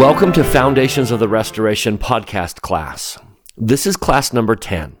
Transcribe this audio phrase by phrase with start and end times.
[0.00, 3.18] Welcome to Foundations of the Restoration podcast class.
[3.58, 4.96] This is class number 10,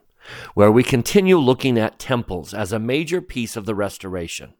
[0.52, 4.52] where we continue looking at temples as a major piece of the restoration.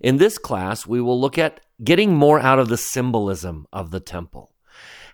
[0.00, 4.00] In this class, we will look at getting more out of the symbolism of the
[4.00, 4.50] temple.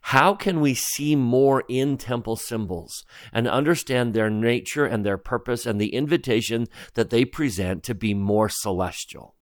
[0.01, 3.05] How can we see more in temple symbols
[3.35, 8.15] and understand their nature and their purpose and the invitation that they present to be
[8.15, 9.34] more celestial?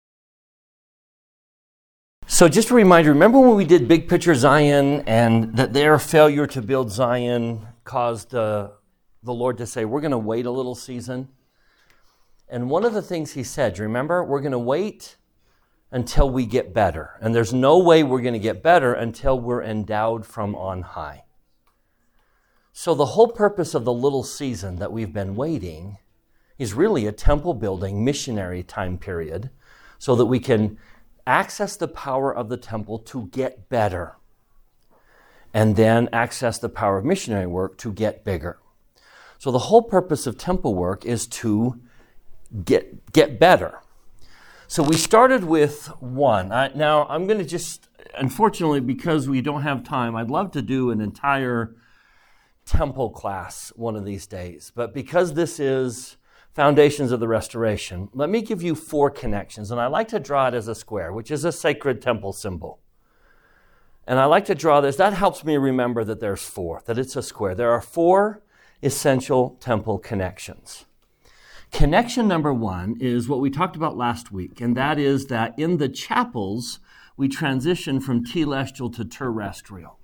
[2.34, 6.48] So, just a reminder remember when we did Big Picture Zion and that their failure
[6.48, 8.70] to build Zion caused uh,
[9.22, 11.28] the Lord to say, We're going to wait a little season?
[12.48, 15.18] And one of the things he said, remember, we're going to wait
[15.92, 17.18] until we get better.
[17.20, 21.26] And there's no way we're going to get better until we're endowed from on high.
[22.72, 25.98] So, the whole purpose of the little season that we've been waiting
[26.58, 29.50] is really a temple building missionary time period
[30.00, 30.78] so that we can
[31.26, 34.18] access the power of the temple to get better,
[35.54, 38.60] and then access the power of missionary work to get bigger.
[39.38, 41.82] So the whole purpose of temple work is to
[42.64, 43.80] get, get better.
[44.68, 46.52] So we started with one.
[46.52, 50.62] I, now I'm going to just, unfortunately, because we don't have time, I'd love to
[50.62, 51.76] do an entire
[52.66, 54.72] temple class one of these days.
[54.74, 56.16] But because this is
[56.54, 59.72] foundations of the restoration, let me give you four connections.
[59.72, 62.80] And I like to draw it as a square, which is a sacred temple symbol.
[64.06, 64.96] And I like to draw this.
[64.96, 67.56] That helps me remember that there's four, that it's a square.
[67.56, 68.42] There are four
[68.82, 70.86] essential temple connections.
[71.72, 75.78] Connection number one is what we talked about last week, and that is that in
[75.78, 76.80] the chapels,
[77.16, 80.01] we transition from telestial to terrestrial.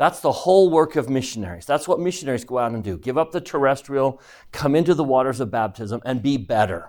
[0.00, 1.66] That's the whole work of missionaries.
[1.66, 4.18] That's what missionaries go out and do give up the terrestrial,
[4.50, 6.88] come into the waters of baptism, and be better.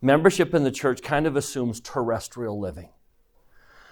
[0.00, 2.90] Membership in the church kind of assumes terrestrial living.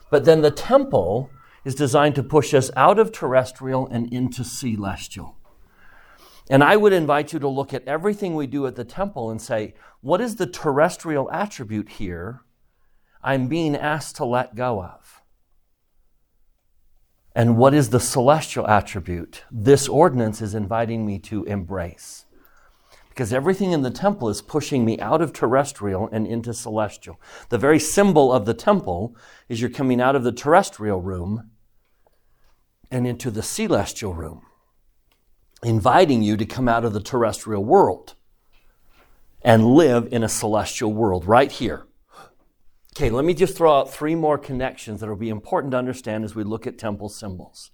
[0.09, 1.31] But then the temple
[1.65, 5.37] is designed to push us out of terrestrial and into celestial.
[6.49, 9.43] And I would invite you to look at everything we do at the temple and
[9.43, 12.43] say, what is the terrestrial attribute here
[13.21, 15.22] I'm being asked to let go of?
[17.35, 22.27] And what is the celestial attribute this ordinance is inviting me to embrace?
[23.09, 27.21] Because everything in the temple is pushing me out of terrestrial and into celestial.
[27.49, 29.17] The very symbol of the temple
[29.49, 31.51] is you're coming out of the terrestrial room
[32.91, 34.43] and into the celestial room,
[35.63, 38.15] inviting you to come out of the terrestrial world
[39.43, 41.87] and live in a celestial world right here.
[42.95, 46.25] Okay, let me just throw out three more connections that will be important to understand
[46.25, 47.71] as we look at temple symbols.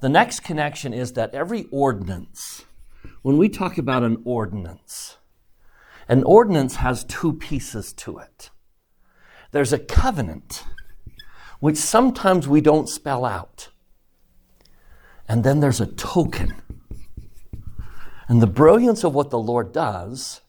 [0.00, 2.64] The next connection is that every ordinance,
[3.22, 5.16] when we talk about an ordinance,
[6.08, 8.50] an ordinance has two pieces to it.
[9.50, 10.64] There's a covenant,
[11.58, 13.70] which sometimes we don't spell out.
[15.28, 16.54] And then there's a token.
[18.28, 20.42] And the brilliance of what the Lord does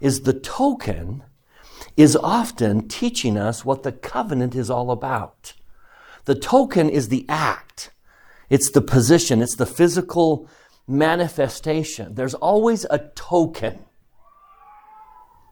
[0.00, 1.22] is the token
[1.96, 5.54] is often teaching us what the covenant is all about.
[6.24, 7.90] The token is the act,
[8.48, 10.48] it's the position, it's the physical
[10.86, 12.14] manifestation.
[12.14, 13.84] There's always a token.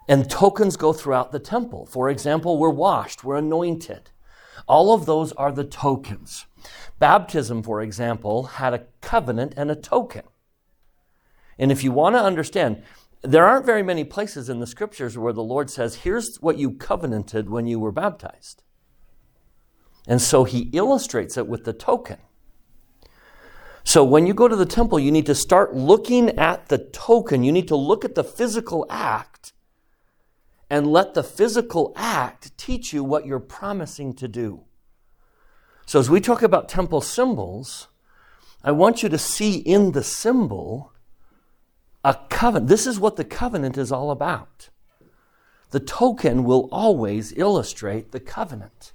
[0.08, 1.86] And tokens go throughout the temple.
[1.86, 4.10] For example, we're washed, we're anointed.
[4.66, 6.46] All of those are the tokens.
[6.98, 10.22] Baptism, for example, had a covenant and a token.
[11.58, 12.82] And if you want to understand,
[13.22, 16.72] there aren't very many places in the scriptures where the Lord says, here's what you
[16.72, 18.62] covenanted when you were baptized.
[20.06, 22.18] And so he illustrates it with the token.
[23.84, 27.42] So when you go to the temple, you need to start looking at the token.
[27.42, 29.52] You need to look at the physical act
[30.70, 34.64] and let the physical act teach you what you're promising to do.
[35.84, 37.88] So as we talk about temple symbols,
[38.62, 40.92] I want you to see in the symbol
[42.04, 42.68] a covenant.
[42.68, 44.70] This is what the covenant is all about.
[45.70, 48.92] The token will always illustrate the covenant.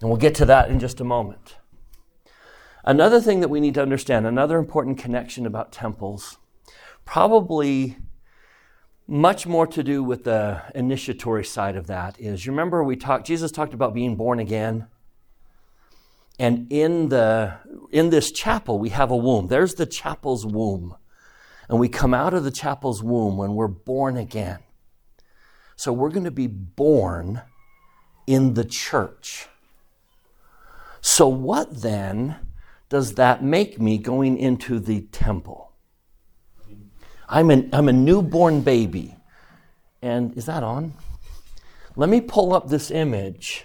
[0.00, 1.56] And we'll get to that in just a moment.
[2.84, 6.38] Another thing that we need to understand, another important connection about temples,
[7.04, 7.98] probably
[9.06, 13.26] much more to do with the initiatory side of that is you remember we talked
[13.26, 14.86] Jesus talked about being born again.
[16.38, 17.56] And in the
[17.90, 19.48] in this chapel we have a womb.
[19.48, 20.96] There's the chapel's womb
[21.70, 24.58] and we come out of the chapel's womb when we're born again.
[25.76, 27.42] So we're going to be born
[28.26, 29.46] in the church.
[31.00, 32.36] So, what then
[32.88, 35.70] does that make me going into the temple?
[37.28, 39.14] I'm, an, I'm a newborn baby.
[40.02, 40.94] And is that on?
[41.94, 43.64] Let me pull up this image.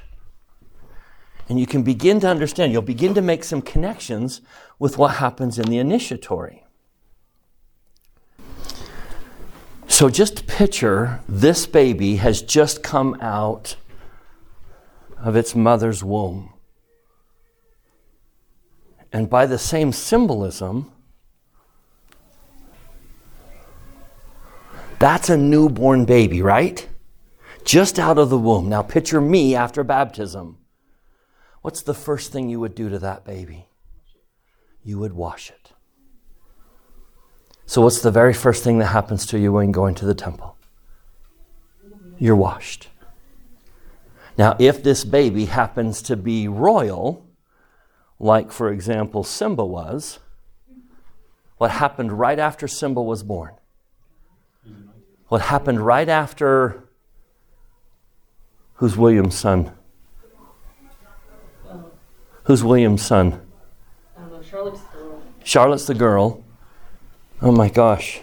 [1.49, 4.41] And you can begin to understand, you'll begin to make some connections
[4.77, 6.64] with what happens in the initiatory.
[9.95, 13.77] So just picture this baby has just come out
[15.17, 16.51] of its mother's womb.
[19.13, 20.91] And by the same symbolism,
[24.99, 26.89] that's a newborn baby, right?
[27.63, 28.67] Just out of the womb.
[28.67, 30.57] Now picture me after baptism.
[31.61, 33.69] What's the first thing you would do to that baby?
[34.83, 35.64] You would wash it.
[37.65, 40.13] So, what's the very first thing that happens to you when you go into the
[40.13, 40.55] temple?
[42.19, 42.89] You're washed.
[44.37, 47.25] Now, if this baby happens to be royal,
[48.19, 50.19] like, for example, Simba was,
[51.57, 53.55] what happened right after Simba was born?
[55.27, 56.87] What happened right after.
[58.75, 59.71] Who's William's son?
[62.43, 63.41] Who's William's son?
[64.17, 64.41] Know.
[64.43, 65.21] Charlotte's the girl.
[65.43, 66.44] Charlotte's the girl.
[67.45, 68.21] Oh my gosh.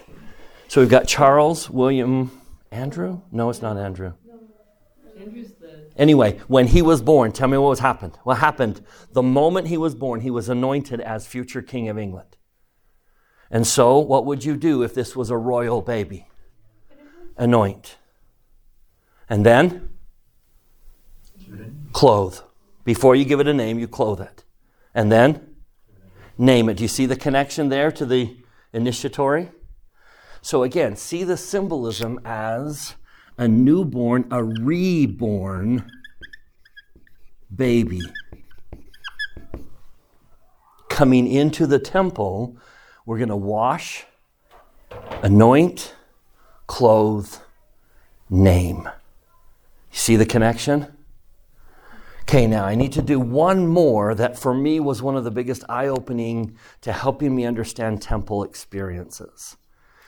[0.67, 2.41] So we've got Charles, William,
[2.71, 3.21] Andrew?
[3.31, 4.15] No, it's not Andrew.
[5.95, 8.19] Anyway, when he was born, tell me what was happened.
[8.23, 8.81] What happened?
[9.13, 12.35] The moment he was born, he was anointed as future king of England.
[13.49, 16.27] And so, what would you do if this was a royal baby?
[17.37, 17.95] Anoint.
[19.29, 19.89] And then
[21.93, 22.39] clothe.
[22.83, 24.43] Before you give it a name, you clothe it.
[24.93, 25.55] And then
[26.37, 26.75] name it.
[26.75, 28.42] Do you see the connection there to the
[28.73, 29.51] initiatory?
[30.41, 32.95] So again, see the symbolism as
[33.37, 35.89] a newborn, a reborn
[37.55, 38.01] baby
[40.89, 42.57] coming into the temple.
[43.05, 44.05] We're going to wash,
[45.21, 45.95] anoint,
[46.67, 47.35] clothe,
[48.29, 48.89] name.
[49.91, 50.87] You see the connection?
[52.23, 55.29] Okay, now I need to do one more that for me was one of the
[55.29, 59.57] biggest eye opening to helping me understand temple experiences,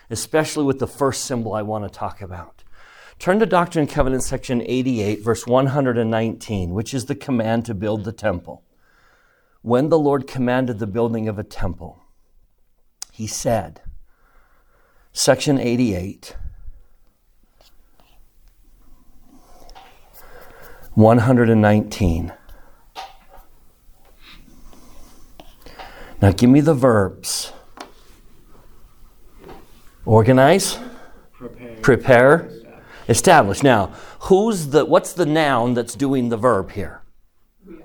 [0.10, 2.64] especially with the first symbol I want to talk about.
[3.20, 8.06] Turn to Doctrine and Covenants, section 88, verse 119, which is the command to build
[8.06, 8.64] the temple.
[9.62, 12.02] When the Lord commanded the building of a temple,
[13.12, 13.82] he said,
[15.12, 16.38] section 88,
[20.96, 22.34] 119.
[26.22, 27.52] Now give me the verbs.
[30.06, 30.80] Organize,
[31.34, 31.76] Prepare.
[31.82, 32.52] prepare,
[33.10, 33.62] establish.
[33.62, 33.88] Now,
[34.22, 37.02] who's the what's the noun that's doing the verb here?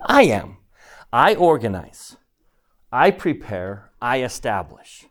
[0.05, 0.59] I am.
[1.13, 2.17] I organize.
[2.93, 5.07] I prepare, I establish.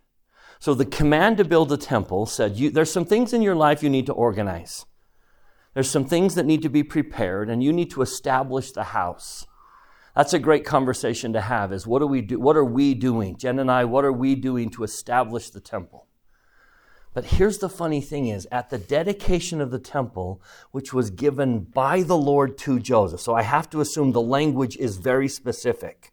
[0.59, 3.81] So the command to build a temple said you, there's some things in your life
[3.83, 4.85] you need to organize.
[5.79, 9.47] There's some things that need to be prepared, and you need to establish the house.
[10.13, 11.71] That's a great conversation to have.
[11.71, 12.37] Is what do we do?
[12.37, 13.85] What are we doing, Jen and I?
[13.85, 16.07] What are we doing to establish the temple?
[17.13, 20.41] But here's the funny thing: is at the dedication of the temple,
[20.71, 23.21] which was given by the Lord to Joseph.
[23.21, 26.11] So I have to assume the language is very specific.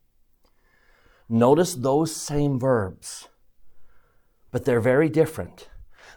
[1.29, 3.27] Notice those same verbs,
[4.53, 5.71] but they're very different.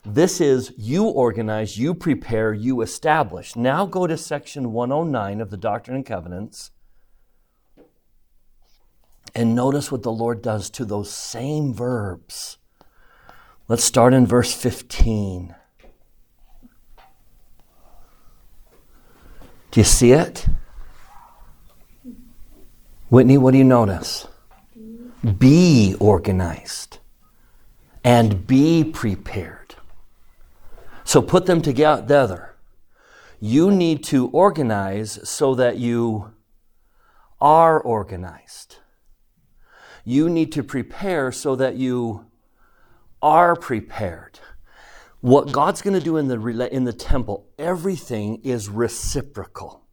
[0.06, 3.56] This is you organize, you prepare, you establish.
[3.56, 6.72] Now go to section 109 of the Doctrine and Covenants
[9.36, 12.58] and notice what the Lord does to those same verbs.
[13.68, 15.56] Let's start in verse 15.
[19.72, 20.48] Do you see it?
[23.10, 24.27] Whitney, what do you notice?
[25.38, 27.00] Be organized
[28.03, 29.59] and be prepared.
[31.10, 32.54] So put them together.
[33.39, 36.36] You need to organize so that you
[37.42, 38.75] are organized.
[40.06, 42.28] You need to prepare so that you
[43.24, 44.39] are prepared.
[45.22, 49.88] What God's going to do in the, in the temple, everything is reciprocal.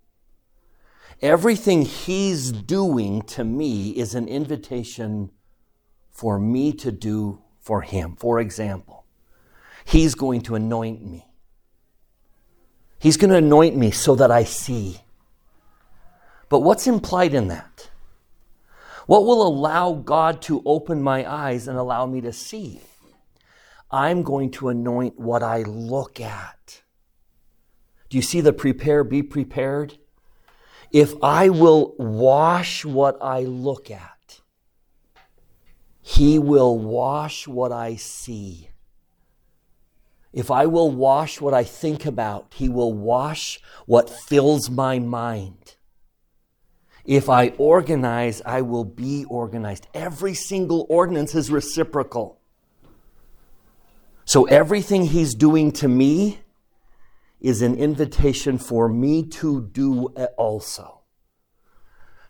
[1.22, 5.30] Everything He's doing to me is an invitation
[6.10, 8.16] for me to do for Him.
[8.16, 9.05] For example,
[9.86, 11.24] He's going to anoint me.
[12.98, 15.00] He's going to anoint me so that I see.
[16.48, 17.88] But what's implied in that?
[19.06, 22.80] What will allow God to open my eyes and allow me to see?
[23.88, 26.82] I'm going to anoint what I look at.
[28.10, 29.98] Do you see the prepare, be prepared?
[30.90, 34.40] If I will wash what I look at,
[36.02, 38.70] He will wash what I see.
[40.36, 45.76] If I will wash what I think about, He will wash what fills my mind.
[47.06, 49.86] If I organize, I will be organized.
[49.94, 52.38] Every single ordinance is reciprocal.
[54.26, 56.40] So everything he's doing to me
[57.40, 61.00] is an invitation for me to do also.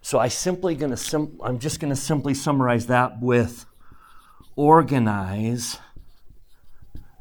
[0.01, 3.67] So I simply going to sim- I'm just going to simply summarize that with
[4.55, 5.81] organize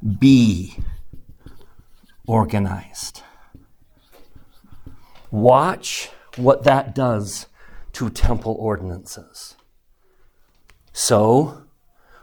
[0.05, 0.77] be
[2.27, 3.23] organized.
[5.31, 7.47] Watch what that does
[7.93, 9.55] to temple ordinances.
[10.93, 11.63] So,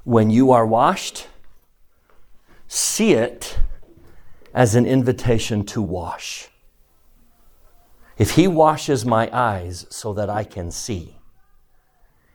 [0.04, 1.28] when you are washed,
[2.68, 3.58] see it
[4.54, 6.48] as an invitation to wash.
[8.18, 11.16] If He washes my eyes so that I can see,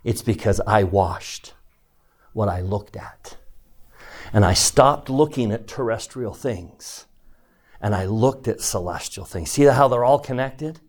[0.03, 1.53] it's because I washed
[2.33, 3.37] what I looked at.
[4.33, 7.05] And I stopped looking at terrestrial things
[7.79, 9.51] and I looked at celestial things.
[9.51, 10.79] See how they're all connected?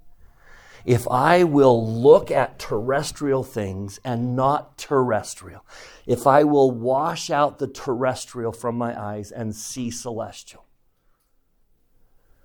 [0.84, 5.64] If I will look at terrestrial things and not terrestrial,
[6.06, 10.64] if I will wash out the terrestrial from my eyes and see celestial,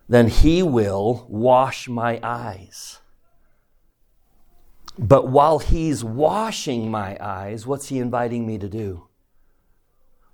[0.09, 2.99] then He will wash my eyes.
[4.97, 9.07] But while He's washing my eyes, what's He inviting me to do?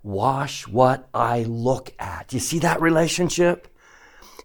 [0.04, 2.32] Wash what I look at.
[2.34, 3.68] You see that relationship?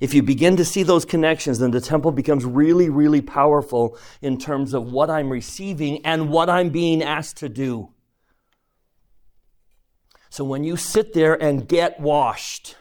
[0.00, 4.38] If you begin to see those connections, then the temple becomes really, really powerful in
[4.38, 7.90] terms of what I'm receiving and what I'm being asked to do.
[10.30, 12.76] So when you sit there and get washed,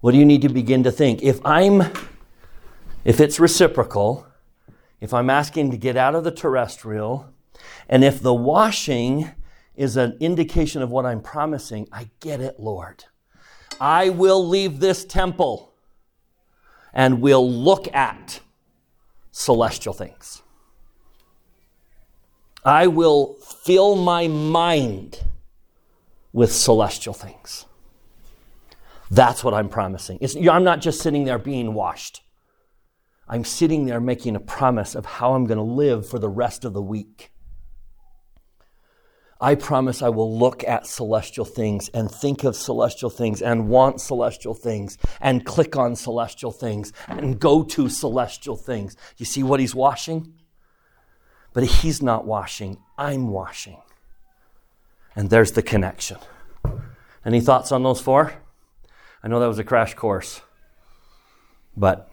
[0.00, 1.22] what do you need to begin to think?
[1.22, 1.82] If I'm,
[3.04, 4.26] if it's reciprocal,
[4.98, 7.28] if I'm asking to get out of the terrestrial,
[7.86, 9.30] and if the washing
[9.80, 11.88] is an indication of what I'm promising.
[11.90, 13.06] I get it, Lord.
[13.80, 15.72] I will leave this temple
[16.92, 18.40] and will look at
[19.32, 20.42] celestial things.
[22.62, 25.24] I will fill my mind
[26.34, 27.64] with celestial things.
[29.10, 30.18] That's what I'm promising.
[30.20, 32.20] It's, I'm not just sitting there being washed.
[33.26, 36.66] I'm sitting there making a promise of how I'm going to live for the rest
[36.66, 37.32] of the week.
[39.40, 44.00] I promise I will look at celestial things and think of celestial things and want
[44.00, 48.96] celestial things and click on celestial things and go to celestial things.
[49.16, 50.34] You see what he's washing?
[51.54, 53.80] But he's not washing, I'm washing.
[55.16, 56.18] And there's the connection.
[57.24, 58.34] Any thoughts on those four?
[59.22, 60.42] I know that was a crash course.
[61.76, 62.10] But,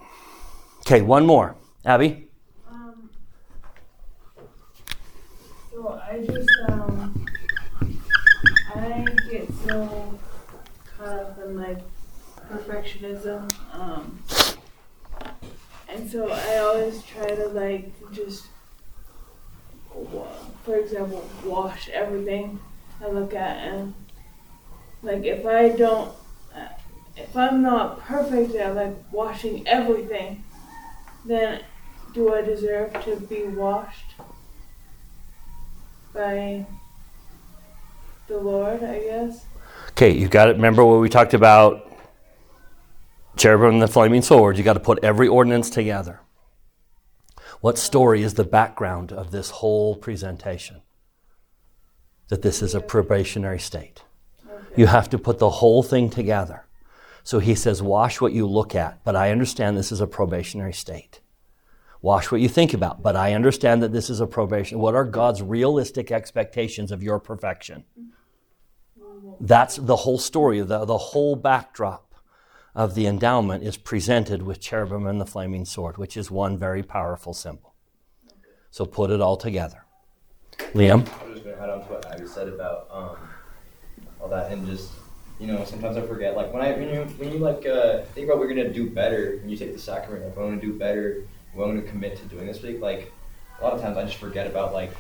[0.82, 1.56] okay, one more.
[1.86, 2.28] Abby?
[2.70, 3.10] Um,
[5.72, 6.87] so I just, I
[9.30, 10.20] get so
[10.98, 11.80] caught up in like
[12.50, 13.52] perfectionism.
[13.74, 14.24] Um,
[15.90, 18.48] and so I always try to like just,
[20.64, 22.60] for example, wash everything
[23.04, 23.58] I look at.
[23.58, 23.94] And
[25.04, 26.14] like if I don't,
[26.56, 26.70] uh,
[27.16, 30.44] if I'm not perfect at like washing everything,
[31.26, 31.64] then
[32.14, 34.16] do I deserve to be washed
[36.14, 36.66] by
[38.28, 39.46] the Lord, I guess.
[39.92, 40.56] Okay, you got it.
[40.58, 41.92] Remember what we talked about
[43.38, 44.58] cherubim and the flaming sword.
[44.58, 46.22] You got to put every ordinance together.
[47.62, 50.82] What story is the background of this whole presentation?
[52.30, 54.04] That this is a probationary state.
[54.46, 54.82] Okay.
[54.82, 56.66] You have to put the whole thing together.
[57.24, 60.74] So he says, wash what you look at, but I understand this is a probationary
[60.74, 61.22] state.
[62.02, 64.80] Wash what you think about, but I understand that this is a probation.
[64.80, 67.84] What are God's realistic expectations of your perfection?
[68.00, 68.12] Mm-hmm.
[69.40, 72.16] That's the whole story, the, the whole backdrop
[72.76, 76.84] of the endowment is presented with cherubim and the flaming sword, which is one very
[76.84, 77.74] powerful symbol.
[78.70, 79.84] So put it all together.
[80.74, 81.08] Liam?
[81.22, 83.18] I'm just going to add on to what Abby said about um,
[84.22, 84.92] all that and just,
[85.40, 86.36] you know, sometimes I forget.
[86.36, 89.38] Like when I, when you, when you like uh, think about going to do better,
[89.42, 92.18] when you take the sacrament, like, I want to do better, what I'm to commit
[92.18, 93.12] to doing this week, like
[93.60, 94.92] a lot of times I just forget about like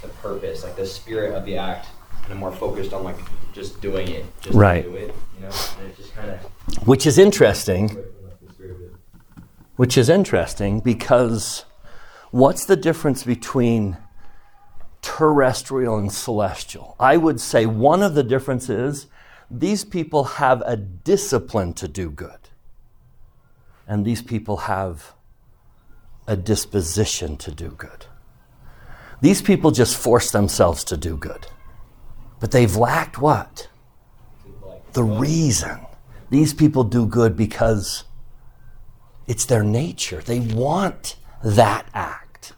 [0.00, 1.88] the purpose, like the spirit of the act
[2.26, 3.16] and I'm more focused on like
[3.52, 4.84] just doing it, just right.
[4.84, 5.52] do it, you know.
[5.78, 7.96] And it just kind of which is interesting.
[9.76, 11.64] Which is interesting because
[12.30, 13.98] what's the difference between
[15.02, 16.96] terrestrial and celestial?
[16.98, 19.06] I would say one of the differences
[19.50, 22.48] these people have a discipline to do good,
[23.86, 25.12] and these people have
[26.26, 28.06] a disposition to do good.
[29.20, 31.46] These people just force themselves to do good.
[32.40, 33.68] But they've lacked what?
[34.92, 35.80] The reason.
[36.30, 38.04] These people do good because
[39.26, 40.20] it's their nature.
[40.20, 42.52] They want that act.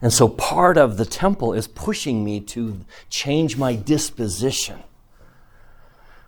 [0.00, 4.82] And so part of the temple is pushing me to change my disposition.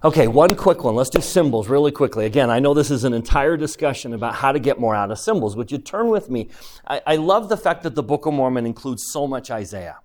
[0.04, 0.94] Okay, one quick one.
[0.94, 2.26] Let's do symbols really quickly.
[2.26, 5.18] Again, I know this is an entire discussion about how to get more out of
[5.18, 5.56] symbols.
[5.56, 6.48] Would you turn with me?
[6.86, 9.98] I, I love the fact that the Book of Mormon includes so much Isaiah,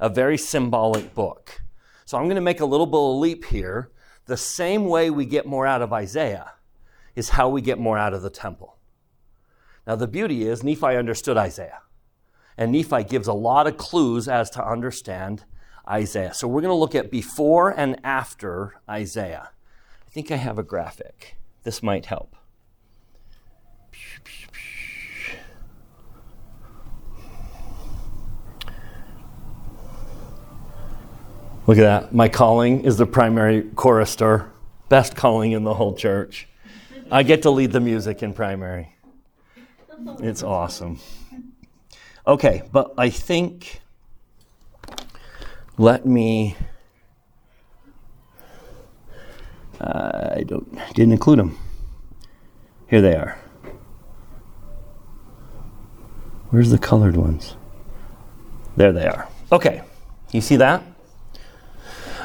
[0.00, 1.62] a very symbolic book.
[2.06, 3.90] So I'm going to make a little bit of leap here.
[4.26, 6.52] The same way we get more out of Isaiah
[7.16, 8.76] is how we get more out of the temple.
[9.86, 11.82] Now, the beauty is Nephi understood Isaiah,
[12.56, 15.44] and Nephi gives a lot of clues as to understand
[15.88, 16.32] Isaiah.
[16.32, 19.50] So we're going to look at before and after Isaiah.
[20.06, 21.36] I think I have a graphic.
[21.64, 22.36] This might help.
[31.66, 32.14] Look at that.
[32.14, 34.52] My calling is the primary chorister,
[34.88, 36.46] best calling in the whole church.
[37.10, 38.94] I get to lead the music in primary.
[40.20, 41.00] It's awesome.
[42.24, 43.80] Okay, but I think
[45.76, 46.56] let me.
[49.80, 51.58] Uh, I don't didn't include them.
[52.88, 53.38] Here they are.
[56.50, 57.56] Where's the colored ones?
[58.76, 59.28] There they are.
[59.50, 59.82] Okay,
[60.30, 60.82] you see that?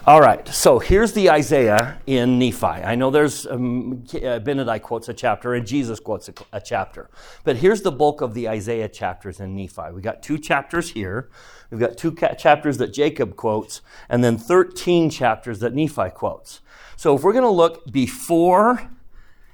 [0.08, 2.66] All right, so here's the Isaiah in Nephi.
[2.66, 7.12] I know there's um, uh, Abinadi quotes a chapter and Jesus quotes a, a, chapter,
[7.44, 9.92] but here's the bulk of the Isaiah chapters in Nephi.
[9.94, 11.30] We got two chapters here.
[11.70, 16.62] We've got two ca- chapters that Jacob quotes, and then 13 chapters that Nephi quotes.
[16.96, 18.90] So if we're going to look before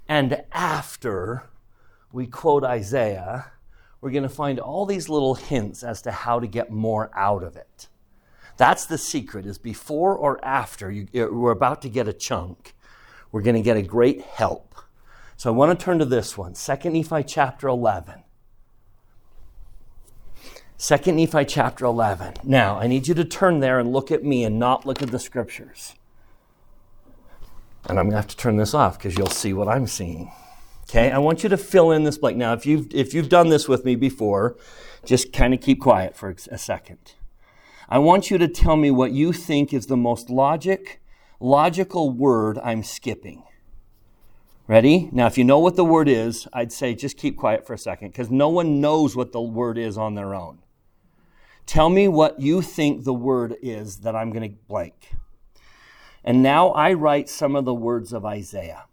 [0.08, 1.44] and after
[2.14, 3.52] we quote Isaiah,
[4.00, 7.44] we're going to find all these little hints as to how to get more out
[7.44, 7.90] of it.
[8.58, 12.74] That's the secret is before or after you, we're about to get a chunk,
[13.32, 14.76] we're going to get a great help.
[15.38, 18.24] So I want to turn to this one, 2 Nephi chapter 11.
[20.80, 22.36] 2 Nephi chapter 11.
[22.44, 25.12] Now, I need you to turn there and look at me and not look at
[25.12, 25.96] the scriptures.
[27.88, 30.32] And I'm going to have to turn this off because you'll see what I'm seeing.
[30.90, 32.38] Okay, I want you to fill in this blank.
[32.38, 34.56] Now, if you've, if you've done this with me before,
[35.06, 37.14] just kind of keep quiet for a second.
[37.90, 41.02] I want you to tell me what you think is the most logic,
[41.40, 43.44] logical word I'm skipping.
[44.68, 45.08] Ready?
[45.14, 47.78] Now, if you know what the word is, I'd say just keep quiet for a
[47.78, 50.60] second because no one knows what the word is on their own.
[51.66, 55.14] Tell me what you think the word is that I'm going to blank.
[56.26, 58.84] And now I write some of the words of Isaiah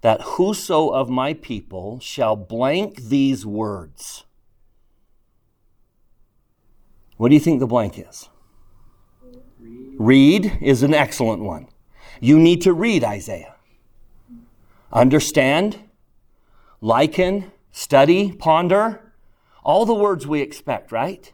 [0.00, 4.24] that whoso of my people shall blank these words
[7.16, 8.28] what do you think the blank is?
[9.98, 10.58] Read.
[10.60, 11.68] is an excellent one.
[12.20, 13.54] You need to read Isaiah.
[14.92, 15.78] Understand,
[16.80, 19.12] liken, study, ponder,
[19.64, 21.32] all the words we expect, right?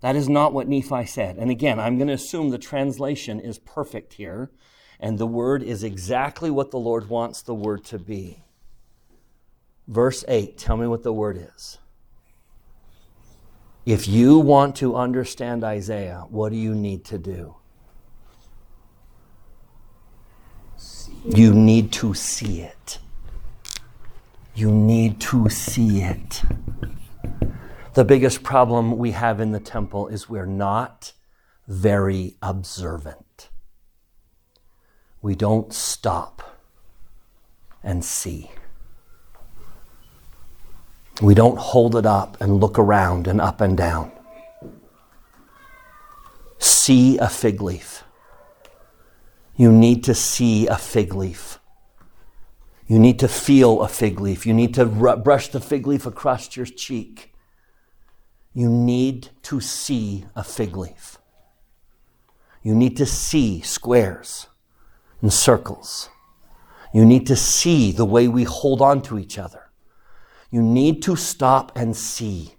[0.00, 1.36] That is not what Nephi said.
[1.36, 4.50] And again, I'm going to assume the translation is perfect here,
[4.98, 8.44] and the word is exactly what the Lord wants the word to be.
[9.86, 11.78] Verse 8, tell me what the word is.
[13.84, 17.56] If you want to understand Isaiah, what do you need to do?
[21.24, 22.98] You need to see it.
[24.54, 26.42] You need to see it.
[27.94, 31.12] The biggest problem we have in the temple is we're not
[31.66, 33.48] very observant.
[35.20, 36.58] We don't stop
[37.82, 38.50] and see.
[41.20, 44.12] We don't hold it up and look around and up and down.
[46.58, 48.04] See a fig leaf.
[49.56, 51.58] You need to see a fig leaf.
[52.86, 54.46] You need to feel a fig leaf.
[54.46, 57.32] You need to r- brush the fig leaf across your cheek.
[58.54, 61.18] You need to see a fig leaf.
[62.62, 64.46] You need to see squares
[65.20, 66.10] and circles.
[66.92, 69.61] You need to see the way we hold on to each other.
[70.52, 72.56] You need to stop and see.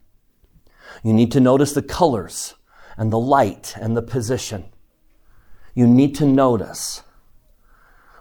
[1.03, 2.55] You need to notice the colors
[2.97, 4.65] and the light and the position.
[5.75, 7.03] You need to notice.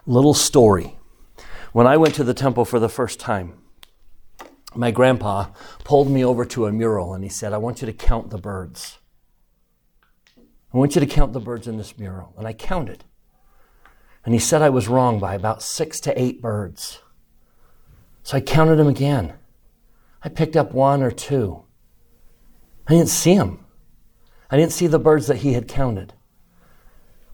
[0.07, 0.99] Little story.
[1.73, 3.55] When I went to the temple for the first time,
[4.75, 5.47] my grandpa
[5.85, 8.39] pulled me over to a mural and he said, I want you to count the
[8.39, 8.99] birds.
[10.37, 12.35] I want you to count the birds in this mural.
[12.37, 13.05] And I counted.
[14.25, 17.01] And he said I was wrong by about six to eight birds.
[18.23, 19.35] So I counted them again.
[20.25, 21.65] I picked up one or two.
[22.87, 23.65] I didn't see them.
[24.51, 26.15] I didn't see the birds that he had counted.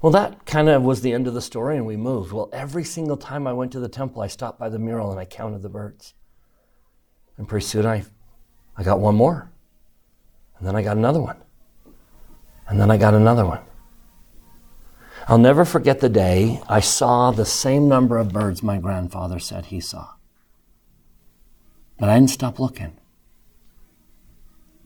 [0.01, 2.33] Well, that kind of was the end of the story, and we moved.
[2.33, 5.19] Well, every single time I went to the temple, I stopped by the mural and
[5.19, 6.15] I counted the birds.
[7.37, 8.05] And pretty soon I,
[8.77, 9.51] I got one more.
[10.59, 11.37] And then I got another one.
[12.69, 13.61] And then I got another one.
[15.27, 19.67] I'll never forget the day I saw the same number of birds my grandfather said
[19.67, 20.11] he saw.
[21.99, 22.97] But I didn't stop looking.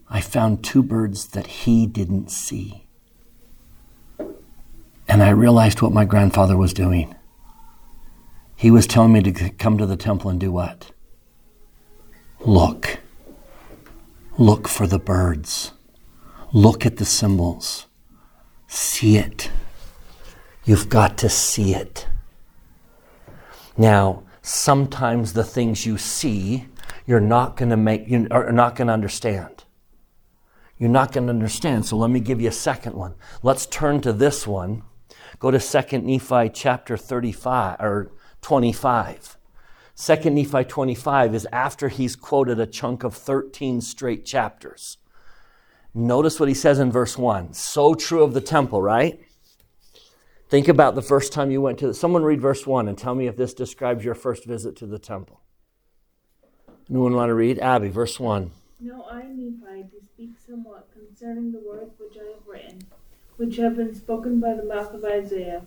[0.09, 2.87] I found two birds that he didn't see.
[5.09, 7.15] And I realized what my grandfather was doing.
[8.57, 10.93] He was telling me to come to the temple and do what?
[12.41, 12.99] Look.
[14.39, 15.73] Look for the birds.
[16.53, 17.87] Look at the symbols.
[18.67, 19.51] See it.
[20.65, 22.07] You've got to see it.
[23.77, 26.67] Now, sometimes the things you see,
[27.07, 29.65] you're not going to make, you are not going to understand.
[30.79, 31.87] You're not going to understand.
[31.87, 33.15] So let me give you a second one.
[33.43, 34.83] Let's turn to this one.
[35.39, 39.37] Go to 2 Nephi chapter 35 or 25.
[39.97, 44.99] 2 Nephi 25 is after he's quoted a chunk of 13 straight chapters.
[45.95, 47.53] Notice what he says in verse 1.
[47.53, 49.21] So true of the temple, right?
[50.49, 53.15] Think about the first time you went to the, someone read verse 1 and tell
[53.15, 55.41] me if this describes your first visit to the temple.
[56.93, 57.59] Anyone want to read?
[57.59, 58.51] Abby, verse 1.
[58.81, 62.87] Now I, Nephi, to speak somewhat concerning the words which I have written,
[63.39, 65.63] which have been spoken by the mouth of Isaiah.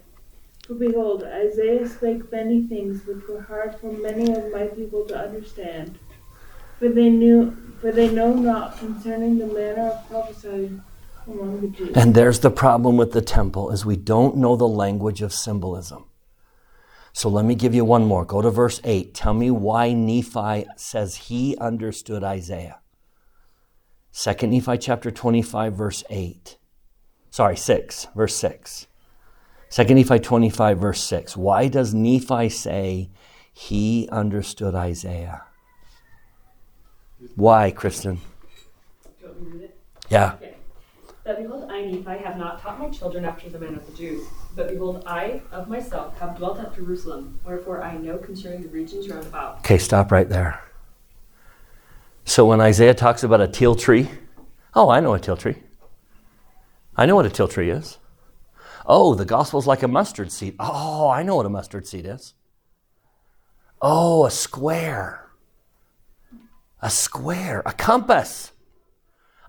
[0.67, 5.17] For behold, Isaiah spake many things which were hard for many of my people to
[5.17, 5.97] understand.
[6.77, 10.83] For they knew for they know not concerning the manner of prophesying
[11.25, 11.97] among the Jews.
[11.97, 16.05] And there's the problem with the temple is we don't know the language of symbolism.
[17.15, 18.25] So let me give you one more.
[18.25, 19.13] Go to verse 8.
[19.13, 22.79] Tell me why Nephi says he understood Isaiah.
[24.11, 26.57] 2 Nephi chapter 25 verse 8.
[27.29, 28.87] Sorry, 6, verse 6.
[29.69, 31.37] 2 Nephi 25 verse 6.
[31.37, 33.11] Why does Nephi say
[33.53, 35.43] he understood Isaiah?
[37.35, 38.15] Why, Kristen?
[38.15, 38.21] Do
[39.21, 39.77] you want me to read it?
[40.09, 40.35] Yeah.
[41.25, 44.27] But behold, I, Nephi, have not taught my children after the manner of the Jews.
[44.55, 49.09] But behold, I of myself have dwelt at Jerusalem, wherefore I know concerning the regions
[49.09, 49.57] round about.
[49.57, 50.61] Okay, stop right there.
[52.25, 54.07] So when Isaiah talks about a teil tree,
[54.75, 55.57] oh, I know a teil tree.
[56.95, 57.97] I know what a teil tree is.
[58.85, 60.55] Oh, the gospel's like a mustard seed.
[60.59, 62.35] Oh, I know what a mustard seed is.
[63.81, 65.27] Oh, a square.
[66.83, 68.51] A square, a compass.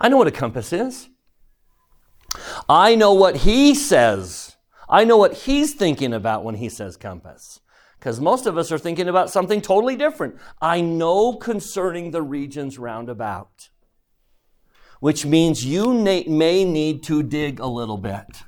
[0.01, 1.11] I know what a compass is.
[2.69, 4.57] I know what he says.
[4.89, 7.61] I know what he's thinking about when he says compass.
[7.99, 10.37] Because most of us are thinking about something totally different.
[10.61, 13.71] I know concerning the regions round about,
[15.01, 18.45] which means you may need to dig a little bit.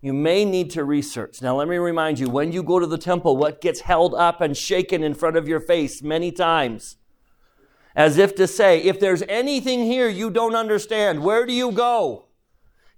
[0.00, 1.42] You may need to research.
[1.42, 4.40] Now, let me remind you when you go to the temple, what gets held up
[4.40, 6.96] and shaken in front of your face many times?
[7.96, 12.27] As if to say, if there's anything here you don't understand, where do you go?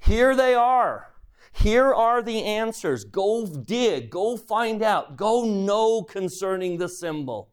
[0.00, 1.14] Here they are.
[1.52, 3.04] Here are the answers.
[3.04, 7.50] Go dig, go find out, go know concerning the symbol.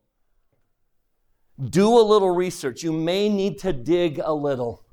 [1.62, 2.84] Do a little research.
[2.84, 4.84] You may need to dig a little.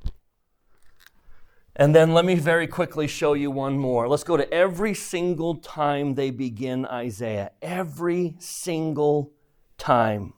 [1.76, 4.08] And then let me very quickly show you one more.
[4.08, 7.50] Let's go to every single time they begin Isaiah.
[7.60, 9.32] Every single
[9.76, 10.32] time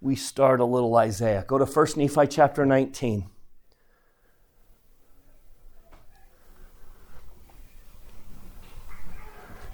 [0.00, 1.44] we start a little Isaiah.
[1.46, 3.28] Go to 1 Nephi chapter 19.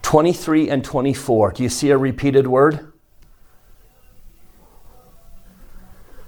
[0.07, 1.51] Twenty-three and twenty-four.
[1.51, 2.93] Do you see a repeated word?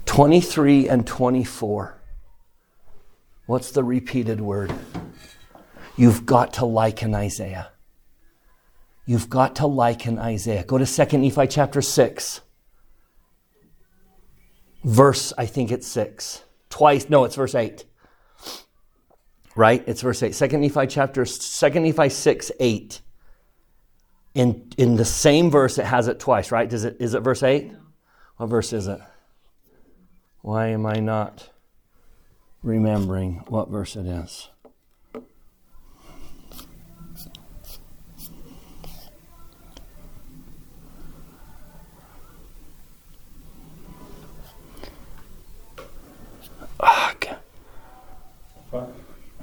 [0.04, 1.96] Twenty-three and twenty-four.
[3.46, 4.72] What's the repeated word?
[5.96, 7.70] You've got to liken Isaiah.
[9.06, 10.64] You've got to liken Isaiah.
[10.64, 12.40] Go to 2 Nephi chapter 6.
[14.82, 16.42] Verse, I think it's 6.
[16.68, 17.84] Twice, no, it's verse 8.
[19.54, 19.84] Right?
[19.86, 20.32] It's verse 8.
[20.32, 23.02] 2 Nephi chapter, 2 Nephi 6, 8.
[24.38, 26.68] In, in the same verse, it has it twice, right?
[26.68, 27.72] Does it, is it verse 8?
[28.37, 29.01] What verse is it?
[30.40, 31.51] Why am I not?
[32.62, 34.48] remembering what verse it is.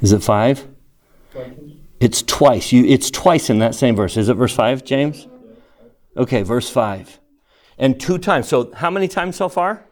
[0.01, 0.67] Is it five?
[1.99, 2.71] It's twice.
[2.71, 4.17] You, it's twice in that same verse.
[4.17, 5.27] Is it verse five, James?
[6.17, 7.19] Okay, verse five,
[7.77, 8.47] and two times.
[8.47, 9.85] So, how many times so far?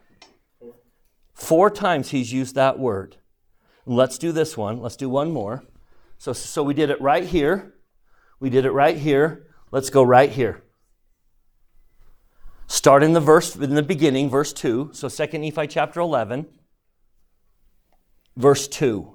[1.34, 3.18] Four times he's used that word.
[3.86, 4.82] Let's do this one.
[4.82, 5.64] Let's do one more.
[6.18, 7.74] So, so we did it right here.
[8.40, 9.48] We did it right here.
[9.72, 10.64] Let's go right here.
[12.68, 14.92] Start in the verse in the beginning, verse 2.
[14.94, 16.48] So 2 Nephi chapter 11.
[18.38, 19.13] verse 2.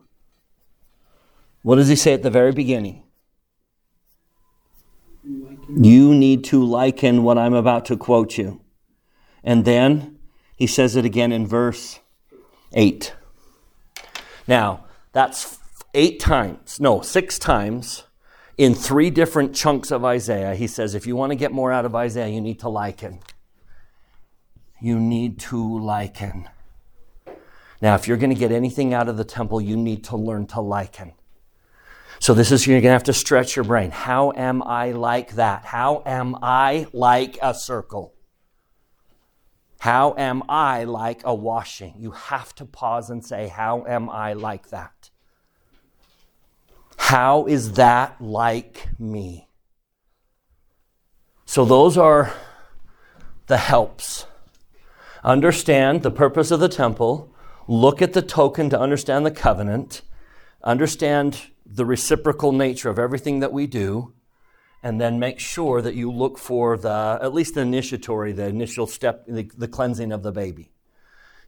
[1.63, 3.05] What does he say at the very beginning?
[5.69, 8.61] You need to liken what I'm about to quote you.
[9.45, 10.19] And then
[10.57, 12.01] he says it again in verse
[12.73, 13.15] 8.
[14.47, 15.59] Now, that's
[15.95, 18.05] eight times, no, six times
[18.57, 20.55] in three different chunks of Isaiah.
[20.55, 23.21] He says, if you want to get more out of Isaiah, you need to liken.
[24.81, 26.49] You need to liken.
[27.81, 30.47] Now, if you're going to get anything out of the temple, you need to learn
[30.49, 31.13] to liken.
[32.21, 33.91] So this is, you're going to have to stretch your brain.
[33.91, 35.65] How am I like that?
[35.65, 38.15] How am I like a circle?
[39.79, 41.95] How am I like a washing?
[41.99, 45.11] You have to pause and say, How am I like that?
[46.97, 49.49] How is that like me?
[51.47, 52.35] So those are
[53.47, 54.27] the helps.
[55.25, 57.33] Understand the purpose of the temple,
[57.67, 60.03] look at the token to understand the covenant,
[60.63, 64.15] understand the reciprocal nature of everything that we do,
[64.83, 68.87] and then make sure that you look for the at least the initiatory, the initial
[68.87, 70.71] step, the, the cleansing of the baby.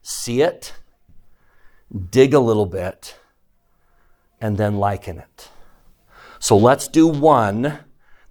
[0.03, 0.75] See it,
[2.11, 3.17] dig a little bit,
[4.41, 5.49] and then liken it.
[6.39, 7.81] So let's do one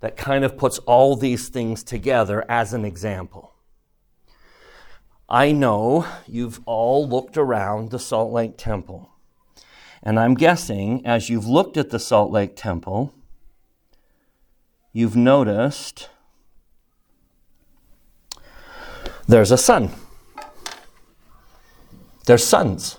[0.01, 3.53] that kind of puts all these things together as an example.
[5.27, 9.11] I know you've all looked around the Salt Lake Temple.
[10.01, 13.13] And I'm guessing as you've looked at the Salt Lake Temple,
[14.93, 16.09] you've noticed
[19.27, 19.91] there's a sun.
[22.25, 22.97] There's suns